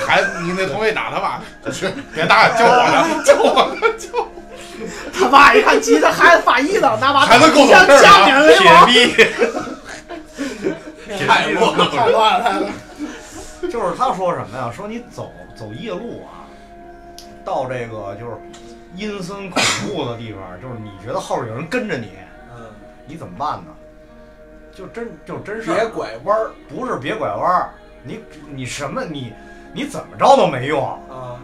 [0.07, 4.29] 孩子，你那同学打他爸，去别打，教我呢， 教我呢，教我。
[5.13, 9.27] 他爸一看急，他孩子发育了，拿把孩子够懂像家名为王，铁逼，
[11.27, 11.87] 太乱了。
[11.91, 12.69] 太乱了，太乱了。
[13.71, 14.73] 就是他说什么呀？
[14.75, 16.49] 说你走走夜路啊，
[17.45, 18.33] 到这个就是
[18.95, 22.11] 阴森恐怖的地方，就是你觉得后边有人跟着你，
[22.57, 22.67] 嗯，
[23.07, 23.73] 你怎么办呢？
[24.73, 25.75] 就真就真事儿。
[25.75, 27.71] 别拐弯儿，不是别拐弯儿，
[28.03, 29.33] 你你什么你
[29.73, 31.37] 你怎么着都没用，啊，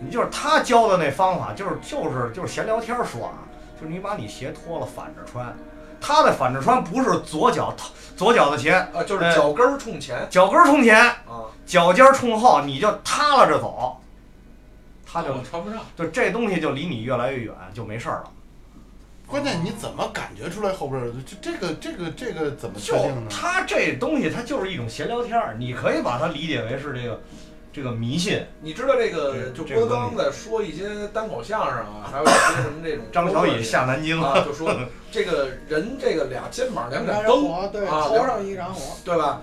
[0.00, 3.42] 你就是他教的那方法，就是就是就是闲聊天儿说啊，
[3.78, 5.54] 就是你把你鞋脱了反着穿，
[6.00, 7.74] 他的反着穿不是左脚
[8.16, 10.26] 左脚的鞋，啊，就是脚跟儿冲前。
[10.30, 14.00] 脚跟儿冲前，啊，脚尖儿冲后，你就塌拉着走，
[15.10, 15.80] 他就我穿不上。
[15.96, 18.30] 就这东西就离你越来越远，就没事儿了。
[19.26, 23.26] 关键你怎么感觉出来后边儿就这个这个这个怎么确就定呢？
[23.30, 27.20] 他这东西，它就是一种闲聊天儿，你可以把它理解为是这个
[27.70, 28.42] 这个迷信。
[28.62, 34.74] 你知道这个，就郭德纲在说一些单口相声啊，还有一些什么这种张小野下南京，啊，就说
[35.12, 39.42] 这个人这个俩肩膀两两盏灯，对，啊头上一盏火，对吧？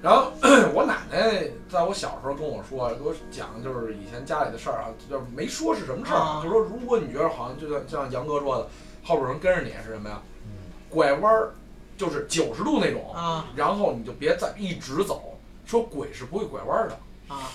[0.00, 0.32] 然后
[0.74, 8.68] 我奶奶在我小时候跟我说，给我讲就是以前家里的事儿啊，就是没说是什么事儿，啊就说如果你觉得好像就像像杨哥说的，
[9.04, 10.20] 后边有人跟着你是什么呀？
[10.44, 10.50] 嗯
[10.88, 11.50] 拐弯儿
[11.98, 15.34] 就是九十度那种，啊然后你就别再一直走。
[15.66, 16.96] 说鬼是不会拐弯儿的，
[17.28, 17.50] 啊，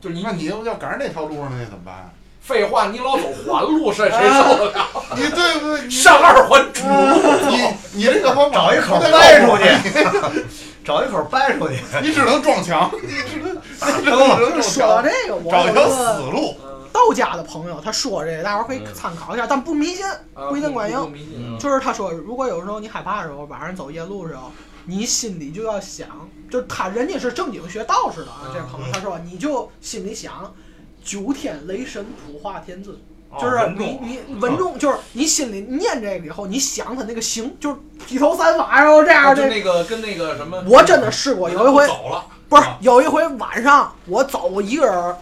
[0.00, 2.10] 就是你那你要要赶上那条路上，那怎么办？
[2.40, 4.86] 废话，你老走环路，谁谁受得了？
[5.14, 5.82] 你对不对？
[5.84, 10.44] 你上二环主路你你这个方法找一口不太掰出去，
[10.84, 11.76] 找一口掰出去。
[12.02, 13.60] 你只能撞墙， 你只能
[14.04, 16.54] 只能说到，这个，我找一条有个死路。
[16.92, 21.12] 道家的朋友，他说这个，大伙儿可以嗯参考一下，但不迷信，啊不一定管用。
[21.58, 24.52] 就是他说，如果有时候你害怕的时候，晚上走夜路的时候，
[24.84, 26.08] 你心里就要想，
[26.48, 30.54] 就是他人家是正经学道士的啊，这朋友他说，你就心里想，
[31.02, 32.96] 九天雷神普化天尊，
[33.40, 39.42] 就是哦你你文中，就是你心里念这个以后，你想他那个形，就是披头散发，然后这样这。
[39.42, 42.76] 啊就那个跟那个什么，我真的试过，有一回走了，不是啊。
[42.80, 45.16] 有一回晚上我走我一个人儿，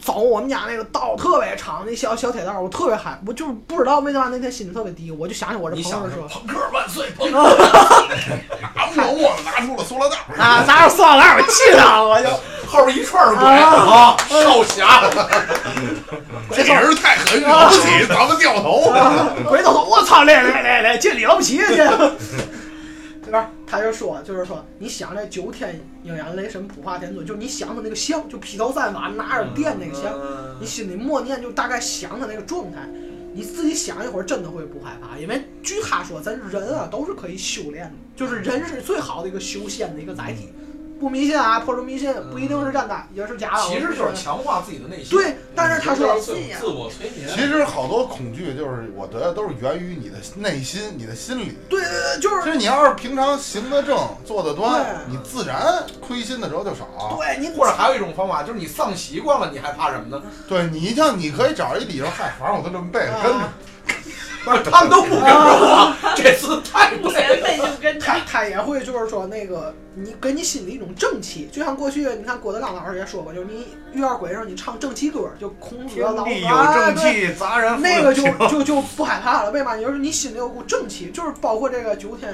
[0.00, 12.28] 走我们家那个道特别长，那小小铁道，我特别害，我就是不知道为啥那天心里特别低，我就想起我这你朋友说朋克万岁， 朋克啊，默默的拿出了塑料袋儿，啊，咱就算了，我气他，我就
[12.74, 15.08] 后边一串儿鬼啊啊，少侠，
[16.50, 18.92] 这人太狠，了不起，咱们掉头。
[19.48, 21.76] 回头，我操，来来来来，这了不起，这，
[23.22, 23.48] 对吧？
[23.64, 30.12] 他就说，就是说，你想那九天应阳雷神普化天尊，就是你想他那个像，就披头散发拿着电那个像，
[30.60, 32.80] 你心里默念，就大概想他那个状态，
[33.32, 35.16] 你自己想一会儿，真的会不害怕。
[35.16, 40.52] 因为据他说，咱人啊都是可以修炼的，就是人是最好的一个修仙的一个载体。
[41.04, 43.62] 不迷信啊，破除迷信不一定是真的，也是假的。
[43.68, 45.10] 其实就是强化自己的内心。
[45.10, 47.28] 对，但是他说自自我催眠。
[47.28, 51.58] 其实好多恐惧就是，我觉得都是源于你的内心、你的心理。
[51.68, 56.88] 对对对，就是其实你要是平常行得正、坐得端，你自然亏心的时候就少。
[57.18, 60.22] 对你或者还有一种方法，就是你丧习惯了，你还怕什么呢？
[60.48, 63.52] 对你像你可以找一理由，嗨，反正我都这么背着跟着啊，
[64.44, 67.56] 不是，他们都不跟着我， 这次太对 前辈。
[67.56, 79.76] 就跟着他他也会就是说那个你给你心里一种正气，就像过去你看郭德纲老师也说过，就是你遇到鬼的时候，你唱正气歌，就孔子、老子天地有啊正对气，砸人那个就就就不害怕了，为嘛？
[79.76, 82.30] 就是你心里有股正气，就是包括这个九天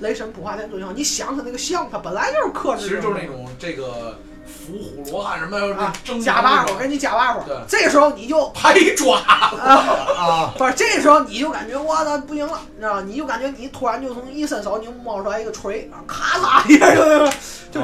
[0.00, 13.02] 雷神普化天尊像，你想他那个像，他本来就是克制，其实就是那种这个伏虎罗汉什么啊争加把火，给你加把火对，这个时候你就 拍抓， 啊，不是这时候你就感觉我的不行了，你知道吗？
[13.06, 17.26] 你就感觉你突然就从一伸手，你就冒出来一个锤，啊咔嚓 一下就就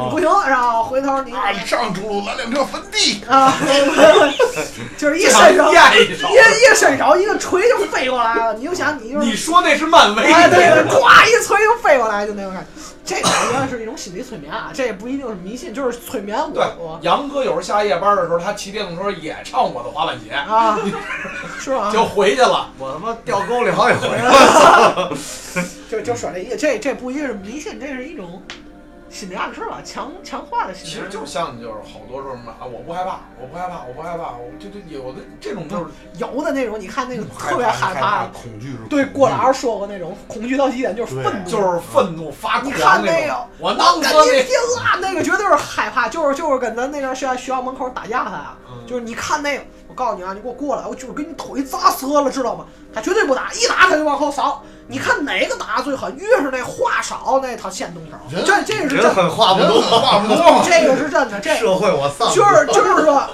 [0.05, 3.53] 你不行了，然后回头你啊，上主路拦辆车坟地，啊，
[4.97, 5.77] 就是一伸手， 一。
[6.79, 8.55] 伸手，一个锤就飞过来了。
[8.55, 10.23] 你就想你就是你说那是漫威？
[10.23, 12.69] 哎，对对，咵一锤就飞过来，就那种感觉。
[13.05, 16.65] 这个我觉得是一种心理催眠啊，这也不一定是迷信，就是催眠我对
[17.01, 20.79] 杨哥有时候下夜班的时候，他骑电动车也唱我的滑板鞋，啊，
[21.59, 21.91] 是吧？
[21.93, 22.71] 就回去了。
[22.79, 25.11] 我他妈掉沟里好几回了。
[25.91, 28.41] 就就说这意思，这这不一定是迷信，这是一种
[29.11, 31.11] 心理暗示吧，强强化的心理暗示。
[31.11, 35.85] 实就像就是好多时候嘛啊，我不害怕，我不害怕，我不害怕，我就就有的这种就是
[36.19, 43.37] 有的那种，你看那个特别害害怕，恐惧是对郭老师说过那种恐惧到极点就是愤怒，就是愤怒发你看那个。
[43.59, 44.43] 我弄死你！
[44.43, 52.67] 天啊，那个绝对是害怕，就是就是跟咱那阵儿学校学校门口打架他呀，嗯就是你看那个，我告诉你啊，你给我过来，我就是给你腿砸折了，知道吗？
[52.95, 54.63] 他绝对不打，一打他就往后扫。
[54.91, 58.17] 你看哪个打得最狠，越是那话少，那他先动手。
[58.45, 60.63] 这这是人真，狠话不多，话不多。
[60.65, 62.33] 这个是真的，这社会我丧。
[62.35, 63.29] 就是就是说，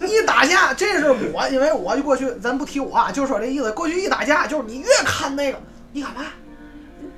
[0.00, 3.70] 一打架，这是我，因为我就过去，咱不提我啊，就是说这意思。
[3.72, 5.58] 过去一打架，就是你越看那个，
[5.92, 6.22] 你干嘛？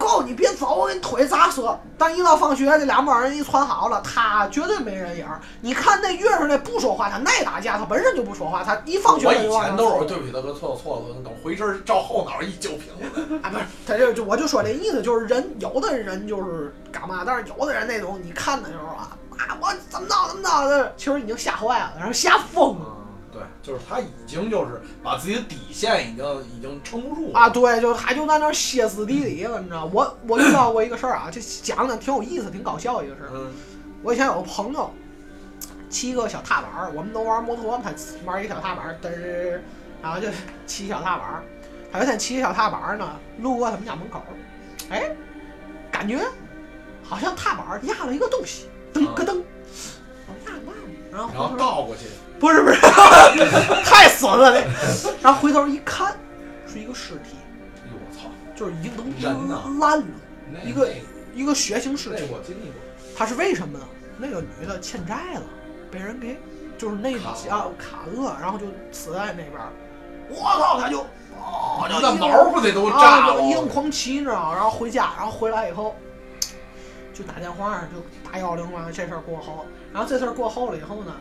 [0.01, 1.79] 你够，你别走，我给你腿砸折。
[1.99, 5.39] 但一到放学，这俩帮人一传好了，他绝对没人影儿。
[5.61, 13.39] 你看那月上那不说话，他爱打架，他本身就不说话，他一放学我以前都是走对不起大哥，错了错了，等回身照后脑一酒瓶子。
[13.45, 22.87] 啊，不是，他就就我就说这意思，就是人有的人就是干嘛，但是有的人那种你看的时候啊，啊我怎么闹怎么闹的，其实已经吓坏了，然后吓疯了。
[23.71, 29.89] 就是他已经就是把自己的底线已经已经撑不住了啊，对，就他就在那儿歇斯底里了，你知道？
[29.93, 33.29] 我我遇到过一个事儿啊，这讲的挺有意思，挺搞笑一个事儿。
[33.33, 33.53] 嗯
[34.03, 34.91] 我以前有个朋友
[35.89, 37.93] 骑个小踏板儿，我们都玩摩托，他
[38.25, 39.63] 玩一个小踏板儿，嘚儿，
[40.03, 40.27] 然后就
[40.67, 41.43] 骑小踏板儿。
[41.93, 44.33] 他有一天骑小踏板儿呢，路过他们家门口儿，
[44.89, 45.15] 哎，
[45.93, 46.19] 感觉
[47.05, 49.43] 好像踏板儿压了一个东西，噔咯噔？
[51.12, 52.07] 然后然后倒过去，
[52.38, 52.81] 不是不是，
[53.85, 54.64] 太损了那。
[55.23, 56.16] 然后回头一看，
[56.66, 57.37] 是一个尸体。
[57.77, 60.07] 哎呦我操，就是已经都人呐烂了，
[60.53, 60.88] 那一个
[61.35, 62.23] 一个血腥尸体。
[62.31, 62.81] 我经历过，
[63.16, 63.85] 他是为什么呢？
[64.18, 65.42] 那个女的欠债了，
[65.90, 66.38] 被人给
[66.79, 69.73] 就是那砍了啊砍了，然后就死在那边儿。
[70.29, 71.01] 我操，他就
[71.37, 74.55] 哦，那毛不得都炸啊，了就一顿狂骑，你知道吗？
[74.55, 75.96] 然后回家，然后回来以后
[77.12, 81.12] 就打电话，就打幺零嘛，这事儿过后，然后这事儿过后了以后呢，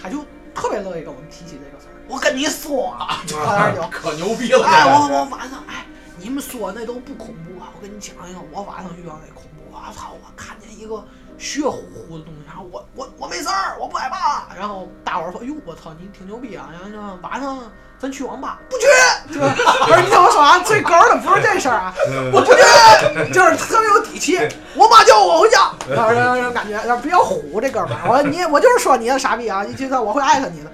[0.00, 1.94] 他就特别乐意跟我们提起这个事儿。
[2.06, 5.86] 我跟你说啊， 就在那儿就可牛逼了，哎，这我我晚上哎，
[6.18, 7.72] 你们说那都不恐怖啊！
[7.74, 9.90] 我跟你讲一个，我晚上遇到那恐怖啊！
[9.94, 11.02] 操，我看见一个
[11.38, 14.54] 血乎乎的东西，然后我我我没事儿，我不害怕。
[14.54, 16.68] 然后大伙儿说，哟，我操，你挺牛逼啊！
[16.72, 17.58] 然后说晚上
[18.04, 18.86] 咱去网吧，不去。
[19.32, 21.94] 这不是你听我说啊，最哏儿的不是这事儿啊，
[22.32, 24.38] 我不去，就是特别有底气。
[24.74, 30.70] 我妈叫我回家，然后感觉然后比较虎这哥们儿，我说你我就是说你是傻逼啊，你觉得我会艾特你的，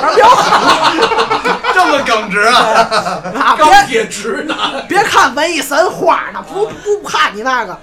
[0.00, 1.60] 然后比较虎。
[1.74, 2.54] 这么耿直啊！
[3.38, 7.78] 啊，别钢铁直男，别看文艺神花呢，不不怕你那个，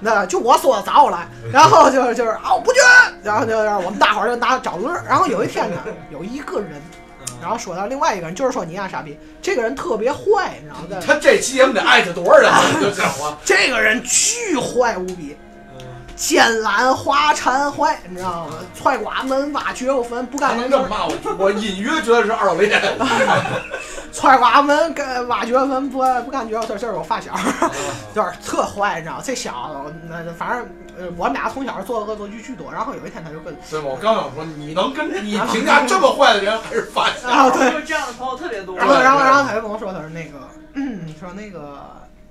[0.00, 2.78] 那就我说的早来，然后就是就是啊我不去，
[3.22, 5.04] 然后就是我们大伙儿就拿找乐儿。
[5.08, 5.76] 然后有一天呢，
[6.10, 6.80] 有一个人，
[7.40, 11.02] 然后说到另外一个人，就是说你呀傻逼，这个人特别坏，你知道吗？
[11.04, 12.50] 他这期节目得艾特多少人？
[12.76, 15.36] 你就讲了，这个人巨坏无比，
[16.18, 18.54] 奸懒滑馋坏，你知道吗？
[18.74, 20.56] 踹寡门挖掘过坟，不他干。
[20.58, 21.14] 能这么骂我？
[21.38, 22.82] 我隐约觉得是二老练。
[24.12, 27.32] 踹寡门跟挖绝坟不不干觉，这这是我发小，
[28.12, 30.66] 就是特坏，你知道这小子，那反正
[30.98, 33.86] 呃我们俩从小做恶作剧巨多，然后有一天他就跟对吧？
[33.86, 37.28] 我刚想说，你能跟你评价这么坏的人还是发小？
[37.30, 38.76] 啊对，就这样的朋友特别多。
[38.76, 41.80] 然后然后然后他就跟我说，他说那个，嗯，说那个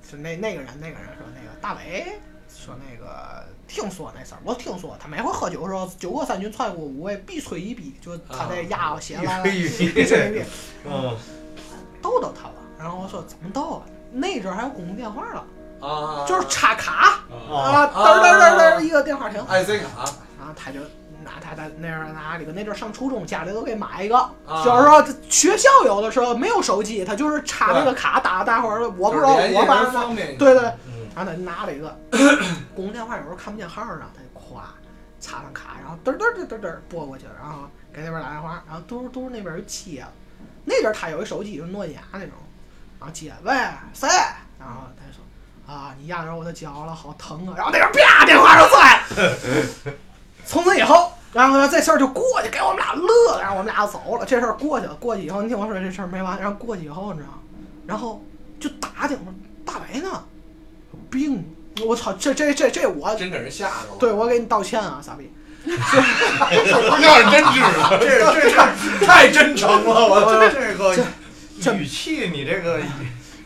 [0.08, 2.20] 是那那个人那个人说那个大伟
[2.54, 10.42] 说那个听说那事儿，我听说他每回喝酒的时候，酒过三巡菜过五味，必吹一逼，就他这压我血了，必吹一逼，
[10.90, 11.14] 嗯，
[12.02, 12.54] 逗逗他吧。
[12.78, 13.82] 然后我说怎么逗啊？
[14.10, 19.38] 那阵儿还有公共电话了，啊，就是插卡啊，啊，嘚儿嘚儿嘚儿嘚儿一个电话亭。
[19.42, 20.04] IC 卡，
[20.38, 20.80] 然后他就
[21.22, 24.16] 拿他在那样拿这个那阵儿上初中，家里都给买一个。
[24.16, 30.38] 啊就是说学校有的时候没有手机，他就是插那个卡打大伙儿，我不知道我班上方便。
[30.38, 31.98] 对对，嗯然后他就拿了一个
[32.76, 34.60] 公共电话，有时候看不见号儿呢，他就咵
[35.18, 40.12] 插上卡，然后嘚嘚嘚嘚嘚拨过去，然后给那边打电话，然后嘟嘟那边就接了。
[40.64, 42.30] 那阵他有一手机，就是诺基亚那种，
[43.00, 43.52] 然后接，喂
[43.92, 44.08] 谁？
[44.60, 47.54] 然后他就说啊，你压着我的脚了，好疼啊！
[47.56, 49.96] 然后那边啪电话就摔了。
[50.46, 54.24] 从此以后，然后呢这事儿就过去，给我们俩乐了，然后我们俩就走了。
[54.24, 57.38] 这事儿过去了，过去以后，你听我说这事儿没完，然后过去以后，你知道吗？
[57.88, 58.22] 然后
[58.60, 60.22] 就打听说大白呢，
[61.10, 61.44] 病！
[61.86, 63.96] 我操，这这这这我真给人吓着了。
[63.98, 65.30] 对我给你道歉啊，傻逼！
[65.64, 67.98] 不像是真知道。
[67.98, 70.96] 这这这太真诚了，我这这个
[71.60, 72.80] 这语气，你这个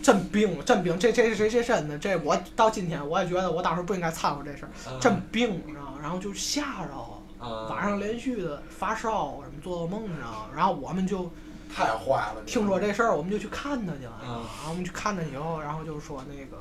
[0.03, 0.98] 真病，真病！
[0.98, 4.70] 这这这这真的，这我到今天我也觉得我当时不应该掺和这事儿，
[5.01, 5.98] 真病，你知道吗？
[6.01, 10.46] 然后就吓着我，啊晚上连续的发烧，什么做噩梦，你知道吗？
[10.55, 11.31] 然后我们就
[11.75, 12.42] 太坏了。
[12.46, 14.20] 听说这事儿，我们就去看他去了。
[14.22, 16.57] 嗯然后我们去看他以后，然后就说那个，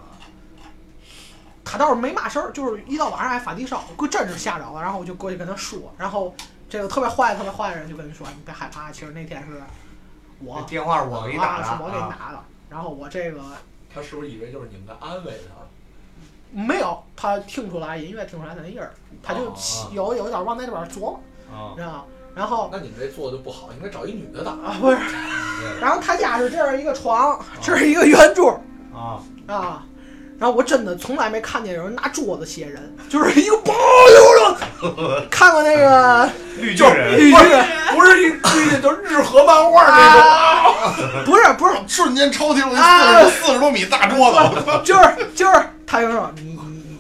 [1.63, 4.82] 他倒是没嘛事儿，就是一到晚上还发低烧，我真是吓着了。
[4.82, 6.34] 然后我就过去跟他说，然后
[6.70, 9.62] 这个特别坏、特别坏的人就跟你说，你别害怕，其实那天是
[10.39, 12.39] 我电话是我给你打的，啊，是我给你啊打的。
[12.70, 13.41] 然后我这个
[13.93, 15.62] 他是不是以为就是你们在安慰他？
[16.53, 18.91] 没有，他听出来音乐听出来他那音儿，
[19.22, 19.55] 他就哦
[19.91, 21.22] 有有一点往那边琢磨，
[21.76, 22.03] 知道吗？
[22.34, 24.51] 然后那你们这做的就不好，应该找一女的打。
[24.51, 24.97] 啊不是，
[25.80, 28.59] 然后他家是这儿一个床，这是一个圆桌，
[28.93, 29.86] 啊啊。
[30.42, 33.72] 然后我真的从来没看见有人拿桌子写人，就是一个包
[34.10, 34.56] 溜
[34.89, 35.24] 着。
[35.30, 36.28] 看过那个
[36.58, 37.64] 绿巨人，绿巨人
[37.94, 40.22] 不是绿巨人就日和漫画那种。
[40.24, 40.96] 啊？
[41.24, 46.34] 不是不是，瞬间超级了啊四十四十多米大桌子， 就是就是，他就说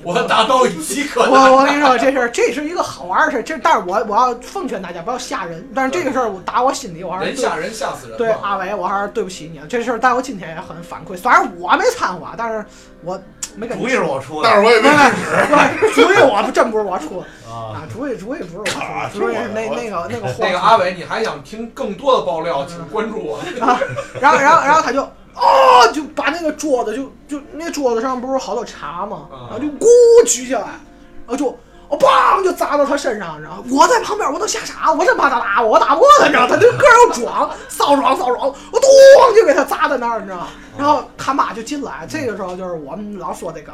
[0.03, 8.17] 我达到一级可我我跟你说这事儿，这是一个好玩的事儿，这但是我我要奉劝大家不要吓人，但是这个事儿我打我心里我还是对人吓人吓死人。
[8.17, 12.65] 对阿伟我还是对不起你啊，这事儿在我今天也很反馈，虽然我没掺和啊，但是
[13.03, 13.19] 我
[13.55, 16.01] 没跟你主意是我出的但是我也没不制止。
[16.01, 23.37] 主意我真不是我出的啊啊，主意主意不是我出啊的，主意是那那个那个货那个阿伟，你还想听更多的爆料，请关注我。
[23.63, 23.79] 啊，
[24.21, 25.07] 然后然后然后他就
[25.41, 29.27] 哦，就把那个桌子就就那桌子上不是好多茶吗？
[29.31, 29.87] 嗯然后就咕
[30.25, 31.57] 举起来，然后就
[31.89, 33.63] 我梆就砸到他身上，你知道？
[33.71, 36.47] 我在旁边我都吓傻，我真怕他打我，我打不过他，你知道？
[36.47, 38.89] 他这个儿又壮，骚壮骚壮，我咚
[39.35, 40.47] 就给他砸在那儿，你知道？
[40.77, 43.73] 然后他妈就进来，这个时候就是我们老说这梗，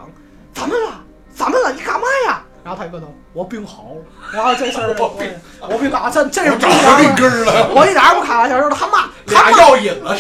[0.54, 1.02] 怎么了？
[1.36, 1.72] 怎么了？
[1.74, 2.42] 你干嘛呀？
[2.68, 4.04] 然后他一个头，我病好了。
[4.34, 5.16] 然后这事儿我
[5.72, 10.14] 我病好，这这是找病根儿了，我一点儿不开玩笑，就是他妈他妈药引了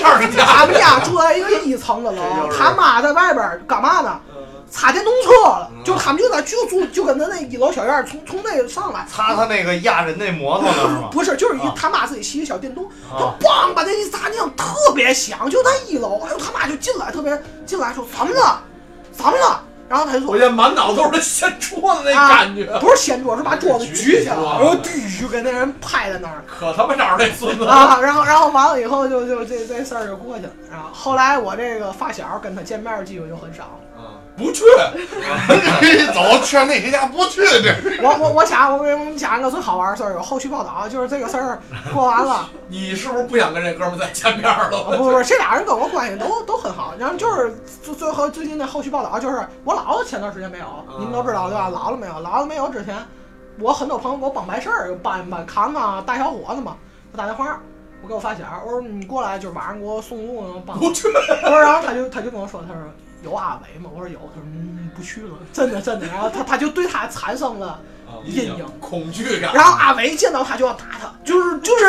[0.66, 2.24] 们家住在一个一层的楼
[2.58, 4.18] 他妈在外边儿干嘛呢？
[4.72, 11.10] 擦电动车了，就他们就在就住就跟他那一楼小院儿从从那个上来，擦他那个压人那摩托呢是吗？
[11.12, 12.88] 不是就是一啊他妈自己骑个小电动，
[13.20, 18.62] 就啊梆把那一砸，你想特别响，就在一楼，哎呦他妈就进来，特别进来说怎么了，
[19.12, 19.64] 怎么了？
[19.90, 26.44] 然后他就说我现在满脑都是掀桌子那感觉，不是掀桌，是把桌子举起来，然后滴就给那人拍在那儿。
[26.46, 27.72] 可他妈找着那孙子了。
[27.72, 30.52] 啊，然后然后完了以后就就这这事儿就过去了。
[30.70, 34.04] 然后后来我这个发小跟他见面的机会就很少了。
[34.38, 34.64] 啊不去，
[36.14, 37.74] 走去那谁家不去，这
[38.04, 41.60] 我我我想我给你们讲一个最好玩的事儿，有后续报道，就是这个事儿
[41.94, 44.70] 过完了， 你是不是不想跟这哥们儿再见面了？
[44.70, 46.94] 不不不，这俩人跟我关系都都很好。
[47.00, 50.66] 然后就是最最后最近的后续报道，就是我姥姥前段时间没有，
[51.00, 51.70] 你们都知道对吧？
[51.70, 52.96] 姥姥没有，姥姥没有之前，
[53.60, 56.78] 我很多朋友给我帮白事儿，搬搬扛啊，大小伙子嘛，
[57.12, 57.60] 我打电话。
[58.04, 62.84] 我给我发小，我说你过来，就是晚上给我送路呢，帮我不去，我说，然后他就他就跟我说，他说
[63.24, 63.89] 有阿伟吗？
[63.93, 66.07] 我说有，他说嗯不去了，真的真的。
[66.07, 67.80] 然后他他就对他产生了
[68.26, 69.53] 阴影，恐惧感。
[69.53, 71.86] 然后阿伟见到他就要打他，就是就是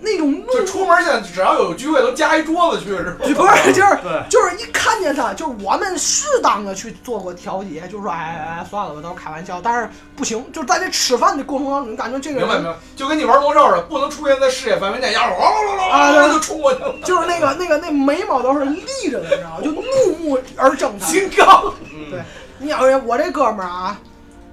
[0.00, 3.26] 那种怒就出门现在只要有聚会都加一桌子去是吧？
[3.26, 16.94] 就不是就是对，就是一看见他，就是我们适当的去做过调节，就是说哎哎哎算了吧，都是开玩笑，但是不行，就是在这吃饭的过程当中，你感觉这个人明白明白，就跟你玩魔兽似的，不能出现在视野范围内，要是哇哇哇哇哇就冲过去了。
[17.04, 19.60] 就是那个那个那眉毛都是立着的，你知道吗？
[19.62, 21.06] 就怒目而睁他。
[21.10, 21.74] 金刚，
[22.10, 22.20] 对
[22.58, 23.98] 你要是我这哥们儿啊，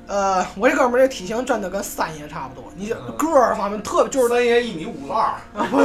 [0.08, 5.84] 呃，我这哥们儿这体型真的跟三爷差不多，你个儿方面特别就是三爷一米五二， 啊不不，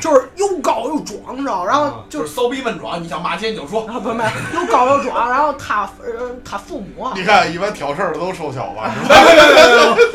[0.00, 1.64] 就是又高又壮，你知道？
[1.66, 3.86] 然后就就是骚逼笨壮，你想骂街你就说。
[3.86, 8.90] 啊不没又高又壮，然后他呃他父母啊你看一般挑事儿的都瘦小吧？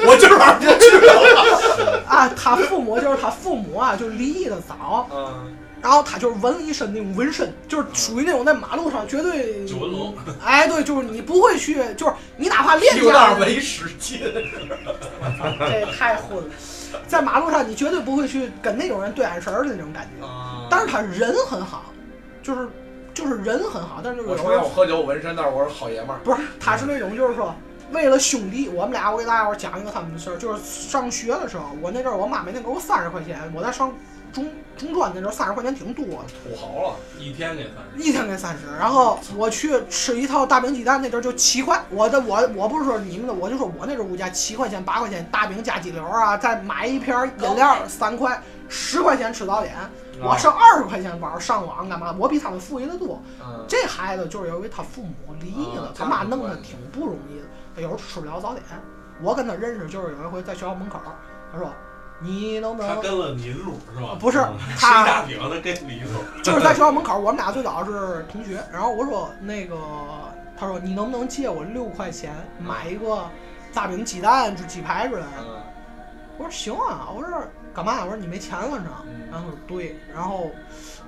[0.07, 2.03] 我今儿晚上不去了。
[2.07, 14.21] 啊他父母就是他父母啊就离异的早，嗯，然后他就是纹了一身那种纹身，就是属于那种在马路上绝对九纹龙，哎对，就是你不会去，就是你哪怕练屁股家蛋儿围使劲。
[15.59, 16.49] 这太混了，
[17.05, 20.25] 在马路上你绝对不会去跟那种人对眼神儿的那种感觉。
[20.25, 21.83] 啊但是他人很好，
[22.41, 22.67] 就是
[23.13, 26.19] 就是人很好，但是有我时候抽烟我喝酒我纹身，但是我是好爷们儿。
[26.23, 27.53] 不是他是那种就是说
[27.93, 33.93] 为了兄弟，我们俩我给大家伙讲一个他们的事儿，就是上学的时候，我那阵儿我妈每天给我三十块钱，我在上
[34.33, 49.75] 中中专那阵儿三十块钱挺多的，土豪了，一天给三十，一天给三十，然后我去吃一套大饼鸡蛋那阵儿就七块，我的我我不是说你们的，我就说我那阵儿物价七块钱八块钱大饼加鸡柳啊，再买一瓶饮料三块，十块钱吃早点。
[50.21, 52.15] 我剩二十块钱玩儿上网干嘛？
[52.17, 53.21] 我比他们富裕的多。
[53.41, 58.63] 嗯，这孩子就是由于他父母离异了啊，他妈弄得挺不容易的，他有时候吃不了早点。
[59.21, 60.99] 我跟他认识就是有一回在学校门口，
[61.51, 61.71] 他说
[62.19, 64.17] ：“你能不能他跟了你路是吧？
[64.19, 68.61] 不是嗯他吃大饼他跟里头，就是在学校门口，我们俩最早是同学。
[68.71, 69.77] 然后我说那个，
[70.57, 73.23] 他说你能不能借我六块钱买一个
[73.73, 75.27] 大饼鸡蛋就鸡排之类的？
[75.39, 75.63] 嗯
[76.35, 77.29] 我说行啊，我说
[77.75, 78.03] 干嘛？
[78.03, 79.03] 我说你没钱了是吧？
[79.05, 80.49] 嗯然后他说对，然后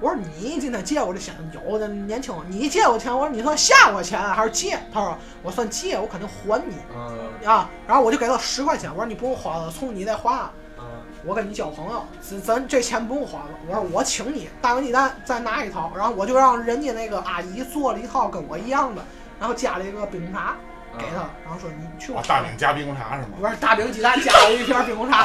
[0.01, 4.77] 我说你今天借我这钱有的年轻，你借我钱，我说你算下我钱还是借？
[4.93, 7.69] 他说我算借，我肯定还你嗯啊。
[7.87, 10.51] 然后我就给他十块钱，我说你不用花了，从你再花。
[10.77, 10.83] 嗯，
[11.23, 13.49] 我跟你交朋友，咱咱这钱不用花了。
[13.67, 19.01] 我说我请你大碗鸡蛋再拿一套，然后我就让人家那个阿姨做了一套跟我一样的，
[19.39, 20.57] 然后加了一个冰红茶
[20.97, 23.37] 给他，然后说你去我、大饼加冰红茶是吗？
[23.39, 25.23] 不是大饼鸡蛋加了一瓶冰红茶，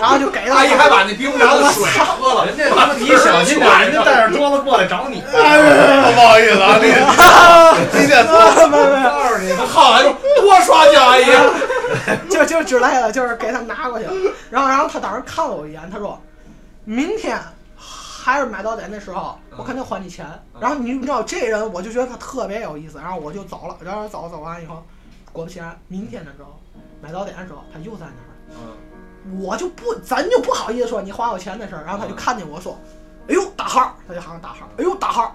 [0.00, 0.56] 然后就给他。
[0.56, 2.64] 阿姨还把那冰红茶的水喝了，人家
[2.98, 5.22] 你小心点，人家带着桌子过来找你。
[5.22, 8.36] 哎、不好意思啊，你几点做？
[8.38, 11.26] 告诉你，好，还多刷奖阿姨，
[12.30, 14.12] 就就之类的，就是给他拿过去了。
[14.50, 16.20] 然后然后他当时看了我一眼，他说
[16.84, 17.38] 明天。
[18.22, 20.26] 还是买到点的时候，我肯定还你钱。
[20.60, 22.98] 然后你知道这人，我就觉得他特别有意思。
[22.98, 24.84] 然后我就走了，然后走走完以后，
[25.32, 26.60] 果不其然，明天的时候
[27.00, 28.28] 买早点的时候，他又在那儿。
[28.52, 32.78] 嗯，我就不，咱就不好意思说你花我钱的事儿，然后他就看见我说
[33.28, 35.32] ：“哎呦，大号儿！”他就喊我大号儿，“哎呦，大号儿，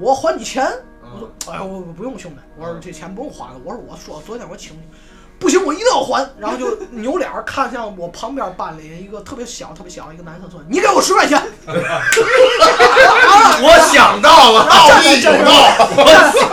[0.00, 0.66] 我还你钱。”
[1.14, 3.60] 我说：“哎呦，我不用兄弟，我说这钱不用还了。
[3.64, 4.80] 我说我说昨天我请你，
[5.38, 11.40] 不行，我一定要还。”然后就扭脸儿看向我旁边班里一个特别小、特别小一个男生说：“你给我十块钱。
[13.62, 15.52] ”我想到了，道义有道。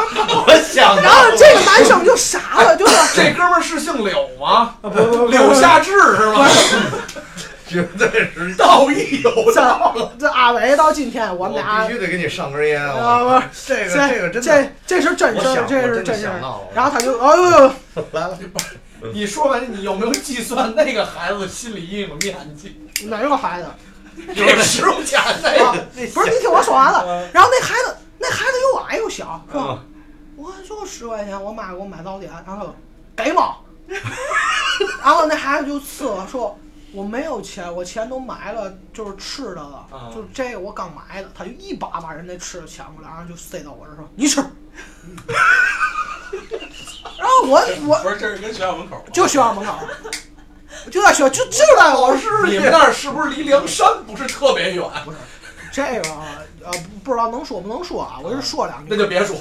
[0.45, 4.75] 我想然后这个男生就傻了，就是这哥们儿是姓柳吗？
[4.81, 6.47] 不不不柳下志是吗？
[7.65, 9.95] 绝对是，道义有道。
[9.95, 13.39] 这这阿伟到今天我我们俩必须得给你上根烟啊不！
[13.39, 16.39] 不这个这这个真的，这这是真事儿，这是真事儿。
[16.75, 17.71] 然后他就哎呦呦。
[18.11, 18.37] 来了，
[19.11, 22.79] 你说完，你有没有计算那个孩子心理阴影面积？
[23.07, 23.67] 哪个孩子？
[24.35, 27.27] 这十块钱啊的，不是你听我说完了。
[27.33, 29.79] 然后那孩子，那孩子又矮又小，是吧？
[30.43, 32.75] 我就十块钱，我妈给我买早点，然后
[33.15, 33.55] 给吗？
[35.01, 36.59] 然后那孩子就呲我说
[36.91, 41.29] 我没有钱，我钱都买了，就是吃的了，啊就这个我刚买的。
[41.33, 44.41] 他就一把把人家吃的抢过来，然后就塞到我这儿说你吃。
[47.17, 49.03] 然后我我不是，这是跟学校门口吗？
[49.13, 49.79] 就学校门口，
[50.91, 54.83] 就在学校就就在我是你们那儿是不是离梁山不是特别远？
[55.73, 56.09] 这个
[56.63, 56.71] 呃
[57.03, 58.89] 不知道能说不能说啊，我就说两句。
[58.91, 59.35] 那就别说。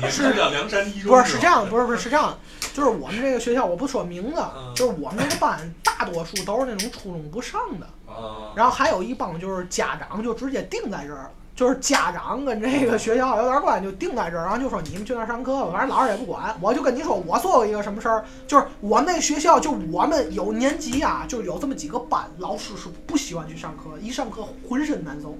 [0.00, 2.36] 不是是叫梁山一中不是是这样，不是不是是这样，
[2.74, 11.30] 就是我们这个学校我不说名字嗯，就是我们这个班大多数都是那种初中不上的，啊，然后还有一帮就是家长就直接定在这儿。
[11.56, 16.56] 就是家长跟这个学校有点关系，就定在这儿，然后就说你们去那儿上课吧，反正老师也不管。
[16.58, 25.36] 我就跟你说，我做过一个什么事儿，就是我们那学校，就我们有年级啊，就有这么几个班，老师是不喜欢去上课，一上课浑身难受。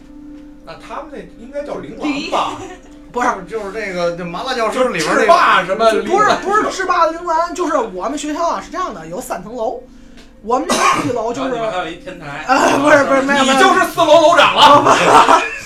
[0.64, 2.52] 那他们那应该叫铃兰吧？
[3.12, 5.90] 不是，就是这个这麻辣教师里边那个霸什么？
[6.02, 9.82] 不是不是制霸的铃兰，就是我们学校啊是这样的，有三层楼，
[10.42, 12.44] 我们那一楼就是还有一天台。
[12.46, 15.42] 啊 不是不是没有你没有，就是四楼楼长了。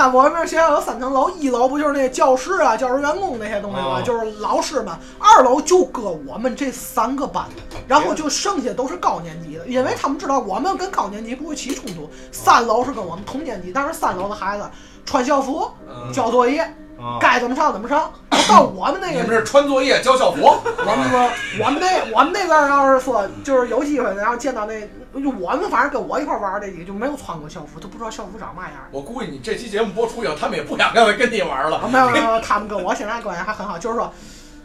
[0.00, 3.98] 他我们学校有三层楼，一楼不就是那教室啊、教师员工那些东西吗？
[3.98, 4.88] 哦就是老师们。
[5.18, 7.44] 二楼就搁我们这三个班，
[7.86, 12.08] 然后就剩下都是高年级的，因为他们知道我们跟高年级不会起冲突。
[12.32, 14.64] 三楼是跟我们同年级，但是三楼的孩子
[15.04, 16.72] 穿校服、嗯，交作业，啊，
[17.20, 18.12] 该怎么上怎么上。
[18.48, 21.30] 到我们那个你们是穿作业交校服， 我们说，
[21.64, 24.80] 我们那我们那边儿要是说就是有机会，然后见到那，
[25.22, 28.88] 就我们反正跟我一块儿玩儿的也就没有穿过校服，都不知道校服长嘛样儿。
[28.90, 31.76] 我估计你这期节目播出以后，他们也不想跟跟你玩了。
[31.76, 34.12] 啊，没有没有，他们跟我现在关系还很好，就是说，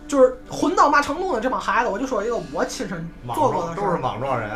[0.07, 1.41] 就是混到嘛程度呢？
[1.41, 4.49] 这帮孩子，我就说一个我亲身做过的事撞都是，莽撞人，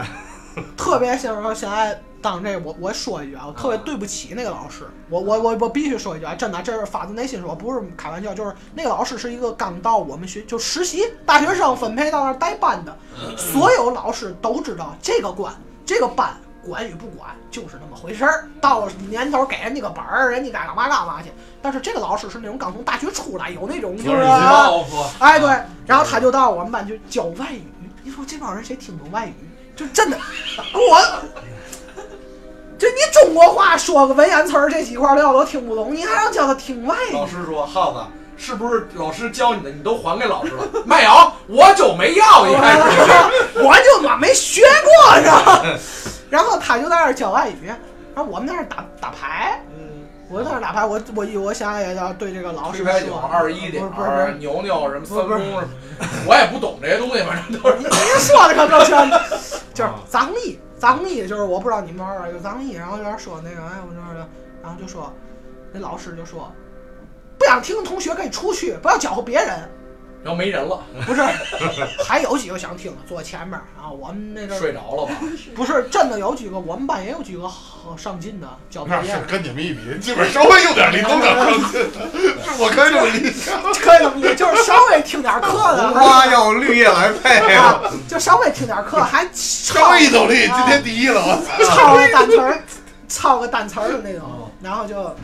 [0.77, 12.97] 特别想说现在当这我我说一句啊，我特别对不起那个老师，我我我我必须说一句啊，真的，这是发自内心说，不是开玩笑，就是那个老师是一个刚到我们学就实习大学生分配到那儿带班的，
[13.37, 15.53] 所有老师都知道这个关
[15.85, 16.35] 这个班。
[16.61, 21.31] 管与不管就是那么回事儿，到了年头给人家个本儿，人家该干嘛干嘛去。
[21.61, 24.21] 但是这个老师是那种刚从大学出来，有那种就是。
[25.19, 25.49] 哎，对，
[25.87, 27.63] 然后他就到我们班去教外语。
[28.03, 29.33] 你说这帮人谁听懂外语？
[29.79, 30.17] 就真的，
[30.73, 30.99] 我，
[32.77, 37.13] 就你中国话说个文言词儿这几块料都听不懂，你还让教他听外语？
[37.13, 37.99] 老师说：“耗子，
[38.35, 42.81] 是不是老师教你的，你都还给老师了？” 没有，我就没要一开始。
[43.63, 45.63] 我就妈没学过，是吧？
[46.29, 47.77] 然后他就在那儿教外语，然
[48.17, 49.63] 后我们在那儿打打牌。
[50.29, 55.63] 嗯，我在那儿打牌，我我我想也要对这个老师说，二十一点不是牛牛什么三不是公什么，
[56.27, 59.09] 我也不懂这些东西，反正都是你你说的可够全，
[59.73, 59.95] 就是啊。
[60.07, 64.27] 藏历，藏历就是我不知道你们玩儿有藏历，然后有点说那个，哎，我这的，
[64.61, 65.11] 然后就说，
[65.71, 66.51] 那老师就说，
[67.37, 69.69] 不想听的同学可以出去，不要搅和别人。
[70.21, 71.21] 然后没人了， 不是，
[72.03, 75.13] 还有几个想听的坐前面儿啊，我们那阵儿睡着了吧？
[75.55, 81.81] 不是真的有几个，我们班也有几个好上进的交作那是业，跟你们一比，基本稍微有点灵动点上进，
[82.43, 83.51] 是我可以这么理解。
[83.81, 91.75] 可以这么理解，就是稍微听点儿课的，红花要绿叶来配啊啊！，就稍微听点课，还稍微一走力，今天第一了，我操！
[91.75, 92.63] 抄个单词儿，
[93.07, 95.15] 抄个单词儿的那种，然后就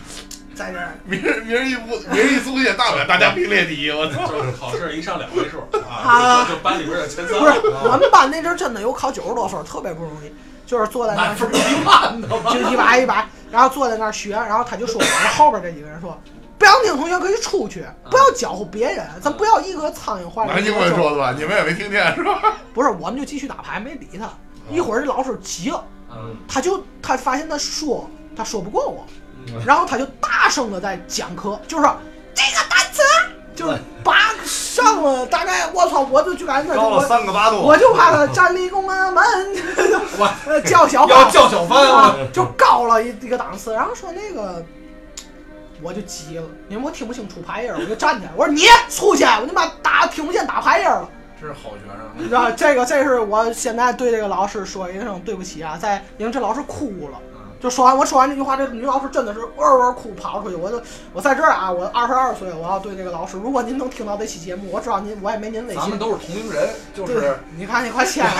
[0.55, 0.95] 在这儿。
[1.03, 4.25] 明儿明儿一不明儿一苏写大不了大家并列第一，我操！
[4.27, 7.37] 就是考试一上两位数 啊啊，就班里边的前三。
[7.39, 7.51] 不是，
[7.83, 10.31] 我们班那阵儿真的有考九十多分儿，特别不容易，
[10.65, 12.27] 就是坐在那儿满分一万的？
[12.53, 16.17] 就一百一百，然后坐在那儿学，然后他就说我们后边这几个人说，
[16.57, 20.99] 不想听同学可以出去，不要搅和别人，咱不要一个苍蝇坏了南京会一个钟。
[20.99, 21.33] 说的吧？
[21.37, 22.57] 你们也没听见是吧？
[22.73, 24.29] 不是，我们就继续打牌，没理他。
[24.71, 29.05] 一会儿这老师急了，嗯他就他发现他说他说不过我，
[29.65, 31.95] 然后他就大声的在讲课，就是说
[32.33, 33.01] 这个单词
[33.55, 39.23] 就是八上了，大概我操，我就就感觉他高了我三个八度，我就怕他站立宫门门，
[40.45, 43.73] 呃叫小要叫小帆啊，就高了一一个档次。
[43.73, 44.63] 然后说那个，
[45.81, 51.09] 我就急了，因为我听不清楚牌音儿，我就站起来，我说你出去，我他妈打听不见打牌音儿了。
[51.39, 51.97] 这是好学生。
[52.17, 57.19] 你知道这个，这是我现在对这个老师说一声对不起啊，在因为这老师哭了。
[57.65, 60.55] 就说完我说完这句话，这女老师真的是嗷嗷哭跑出去。
[60.55, 60.79] 我就
[61.13, 68.31] 我在这儿啊，我二十二岁，我要对这个老师，如果您能听到这期节目，我知道您我也没您微信，咱们都是同龄人，就对是，你看你快签了。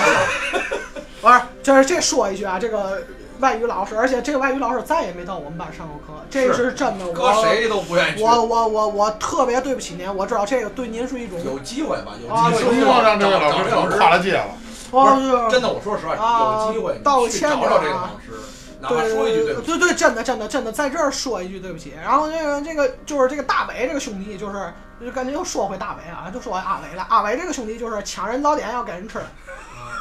[1.20, 3.02] 不是，这是这说一句啊，这个
[3.40, 7.08] 外语老师，而且这个外语老师再也没到我们班上过课，这是真的。
[7.08, 8.22] 我搁谁都不愿意。
[8.22, 12.12] 我我我我特别对不起您，我知道这个对您是一种，有机会吧？
[12.24, 12.76] 有啊机会。
[12.76, 14.44] 希望让这位老师可能跨了界了。
[14.92, 17.82] 哦不是真的，我说实话，啊有机会道个老
[18.24, 18.32] 师，
[18.80, 19.66] 哪怕对说一句对不起。
[19.66, 21.94] 对对，真的真的真的，在这儿说一句对不起。
[22.02, 27.06] 然后这个这个就是这个大伟这个兄弟，就是就感觉又说回大伟啊，就说回阿伟了。
[27.08, 29.18] 阿伟这个兄弟就是抢人早点要给人吃，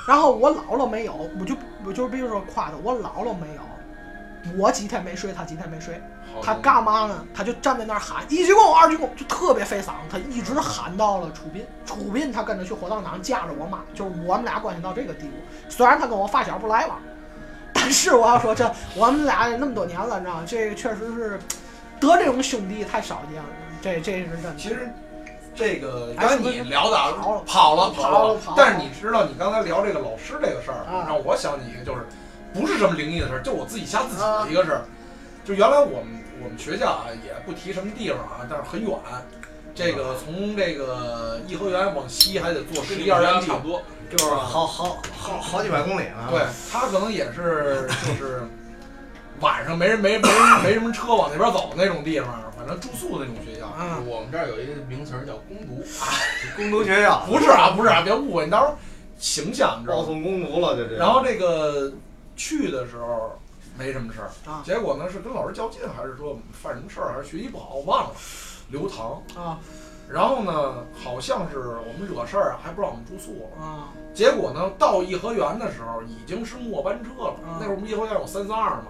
[0.08, 1.56] 然后我姥姥没有，我就
[1.86, 6.02] 我就比如说夸他，我姥姥没有，我几天没睡，他几天没睡。
[6.44, 7.26] 他干嘛呢？
[7.34, 11.66] 他就站在那儿喊一鞠躬、二鞠躬，就特别费嗓子，他一直喊到了出殡。
[11.86, 15.34] 出殡他跟着去火葬场架着我妈，就是我们俩关系到这个地步。
[15.70, 17.00] 虽然他跟我发小不来往，
[17.86, 20.44] 但是我要说这我们俩那么多年了，你知道吗？
[20.48, 21.40] 这个确实是
[22.00, 24.56] 得这种兄弟太少见了，这这是真的。
[24.58, 24.90] 其实
[25.54, 32.08] 这个哎刚才你聊的啊跑了跑了跑了了跑了但是你知道你刚才聊这个老师这个事儿啊，让我想起一个，就是
[32.56, 34.82] 不是什么灵异的事儿，就我自己吓自己啊的一个事儿。
[35.46, 36.08] 就原来我们
[36.44, 38.98] 我们学校啊，也不提什么地方啊，但是很远。
[39.76, 43.84] 这个从这个颐和园往西还得坐十一二站地差，不多。
[44.16, 46.28] 就是好好好好几百公里呢。
[46.30, 46.42] 对
[46.72, 48.42] 他可能也是就是
[49.42, 53.68] 晚上没人没没人没什么车往那边走那种地方，反正住宿那种学校。
[53.68, 55.84] 啊，我们这儿有一个名词儿叫攻读，
[56.56, 58.78] 攻读学校 不是啊，不是啊，别误会，你到时候
[59.20, 60.02] 形象你知道吗？
[60.02, 60.96] 报送攻读了，就这。
[60.96, 61.92] 然后这个
[62.38, 63.38] 去的时候
[63.78, 68.12] 没什么事儿啊结果呢是跟老师较劲，还是说犯什么事儿，还是学习不好，我忘了，
[68.70, 69.22] 留堂。
[69.36, 69.60] 啊
[70.08, 73.66] 然后呢，好像是我们惹事儿啊，还不让我们住宿了。
[73.66, 77.32] 啊结果呢，到颐和园的时候已经是末班车了。
[77.46, 78.88] 啊那会儿我们颐和园有三三二嘛，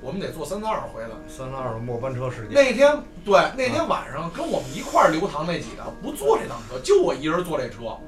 [0.00, 1.10] 我们得坐三三二回来。
[1.28, 7.88] 三三二的末班车时间，那天对那天晚上跟我们一块儿留堂那几个不坐这趟车，就我一人坐这车。
[7.88, 7.98] 啊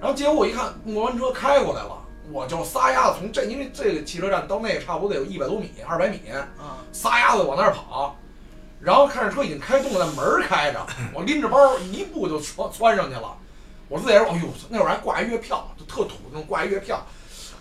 [0.00, 1.96] 然后结果我一看末班车开过来了，
[2.32, 6.20] 我就撒丫子从这，因为这个汽车站到那个差不多得有一百多米、二百米，
[6.58, 6.82] 啊！
[6.92, 8.16] 撒丫子往那儿跑。
[8.84, 13.34] 然后看着车已经开动了，门儿开着， 我拎着包一步就窜窜上去了。
[13.88, 17.04] 我自己说，哎呦，那会儿还挂一月票，就特土那种挂一月票。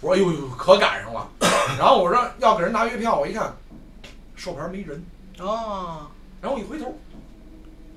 [0.01, 1.27] 我说，哎呦呦，可赶上了。
[1.79, 3.53] 然后我说要给人拿月票，我一看，
[4.35, 5.03] 售牌没人。
[5.39, 6.07] 啊
[6.41, 6.93] 然后我一回头，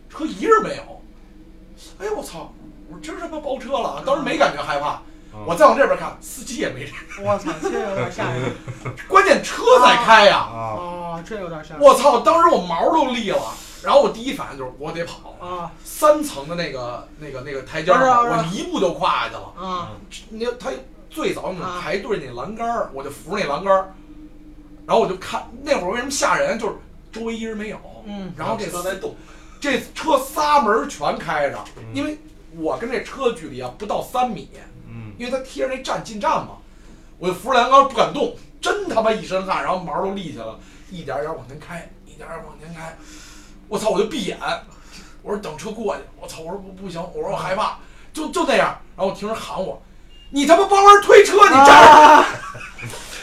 [0.09, 1.03] 车一人没有。
[1.99, 2.53] 哎呦我操！
[2.89, 5.03] 我说真他妈包车了，当时没感觉害怕。
[5.47, 8.53] 我再往这边看，司机也没人，我操，这有点吓人。
[9.07, 10.39] 关键车在开呀！
[10.39, 11.25] 啊，啊！
[11.27, 11.83] 这有点吓人。
[11.83, 12.21] 我操！
[12.21, 13.43] 当时我毛都立了。
[13.83, 15.71] 然后我第一反应就是我得跑，啊。
[15.85, 19.53] 三层的那个那个那个台阶儿我一步就跨下去了。
[19.57, 19.91] 啊。
[20.31, 20.71] 你他
[21.11, 23.95] 最早那排队那栏杆儿，我就扶着那栏杆儿，
[24.87, 26.75] 然后我就看那会儿为什么吓人，就是
[27.13, 28.33] 周围一人没有，嗯。
[28.37, 29.15] 然后这车在动，
[29.61, 31.85] 这车仨门儿全开着，嗯。
[31.95, 32.19] 因为
[32.57, 34.76] 我跟这车距离啊不到三米，嗯，
[35.17, 36.59] 因为他贴着那站进站嘛，
[37.19, 40.59] 我就扶着栏杆不敢动，真他妈一身汗，然后毛都立起来了，
[40.91, 42.97] 一点点往前开，一点点往前开，
[43.69, 44.39] 我操，我就闭眼，
[45.23, 47.79] 我说等车过去，我操，我说不不行，我说我害怕，
[48.13, 49.81] 就就那样，然后我听人喊我，
[50.31, 52.25] 你他妈帮人推车，你站着。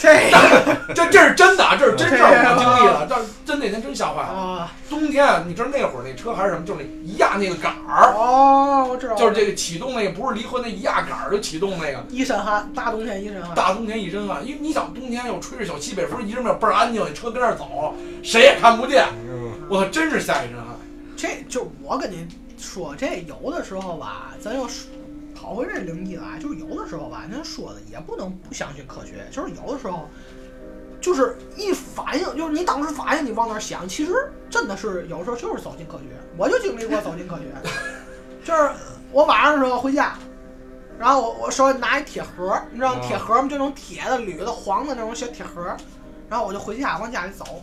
[0.09, 0.41] 啊！
[0.89, 4.27] 这 这这是真的啊，这是真事儿，我经历了，这真那天真吓坏了。
[4.29, 12.03] 啊冬天啊，你知道那会儿那车还是什么，就是那一压那个杆儿，哦，我知道，就是这个启动那个，不是离合那一压杆儿就启动那个。
[12.09, 13.55] 一身汗，大冬天一身汗。
[13.55, 19.07] 大冬天一身汗，因为你想冬天又吹着小西北风，一人没有倍儿安静，那车跟那儿走，谁也看不见。
[19.67, 20.65] 我操，真是吓一身汗。
[21.17, 22.27] 这就我跟您
[22.57, 24.85] 说，这有的时候吧，咱要是
[25.43, 30.07] 跑回这灵异来，就是有的时候吧，您说的也不能不相信科学，就是有的时候，
[31.01, 36.05] 就是一反应，就是你当时反应，你往那儿想，其实真的是有时候就是走进科学。
[36.37, 37.43] 我就经历过走进科学，
[38.45, 38.71] 就是
[39.11, 40.17] 我晚上的时候回家。
[40.97, 43.49] 然后我我手里拿一铁盒，你知道啊铁盒吗？
[43.49, 45.75] 就那种铁的、铝的、黄的那种小铁盒。
[46.29, 47.61] 然后我就回家往家里走，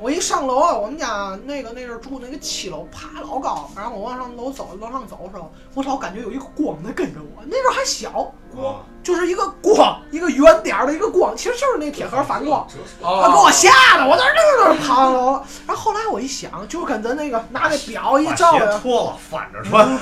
[0.00, 7.42] 我一上楼，啊我们家那个那阵儿住那个七楼，啪老高，然后我往上楼走，往上走的时候，我老感觉有一个光在跟着我。
[7.44, 12.64] 那阵儿还小，光就是一个光，一个圆点儿的一个光，其实就是那铁盒反光。
[13.02, 15.32] 哦他给我吓得，我在那儿那儿爬楼。
[15.66, 19.98] 然后后来我一想，就跟咱那个拿那表一照呀，鞋脱了反着穿，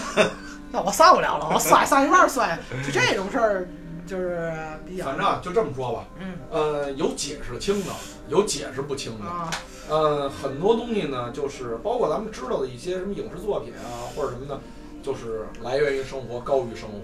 [0.70, 3.68] 那我上不了了，我摔上一半儿摔，就这种事儿
[4.06, 4.52] 就是
[4.86, 7.92] 比较反正啊就这么说吧，嗯呃，有解释清的，
[8.28, 9.24] 有解释不清的。
[9.24, 9.48] 啊
[9.88, 14.58] 呃，很多东西呢，就是包括咱们知道的一些什么影视作品啊，或者什么的，
[15.02, 16.98] 就是来源于生活，高于生活。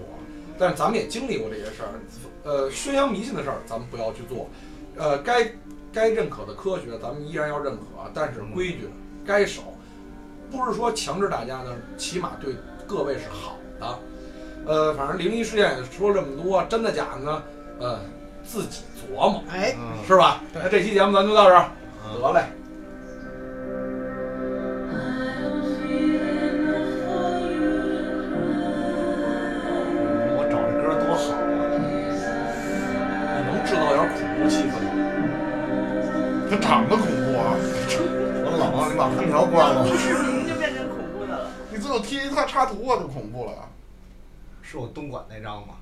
[0.59, 1.89] 但是咱们也经历过这些事儿，
[2.43, 4.49] 呃，宣扬迷信的事儿咱们不要去做，
[4.97, 5.51] 呃，该
[5.91, 8.89] 该认可的科学咱们依然要认可，但是规矩
[9.25, 9.61] 该守，
[10.51, 12.55] 不是说强制大家呢，起码对
[12.85, 13.99] 各位是好的。
[14.65, 17.43] 呃，反正灵异事件也说这么多，真的假的呢？
[17.79, 17.99] 呃，
[18.45, 19.75] 自己琢磨，哎，
[20.05, 20.41] 是吧？
[20.53, 21.71] 那这期节目咱就到这儿，
[22.21, 22.45] 得嘞。
[36.73, 37.53] 它长得恐怖啊！
[38.45, 39.85] 我冷啊，你把空调关了。
[39.95, 41.51] 视频就变成恐怖的了。
[41.69, 43.51] 你最后贴一它插图啊，就恐怖了。
[44.63, 45.75] 是我东莞那张吗？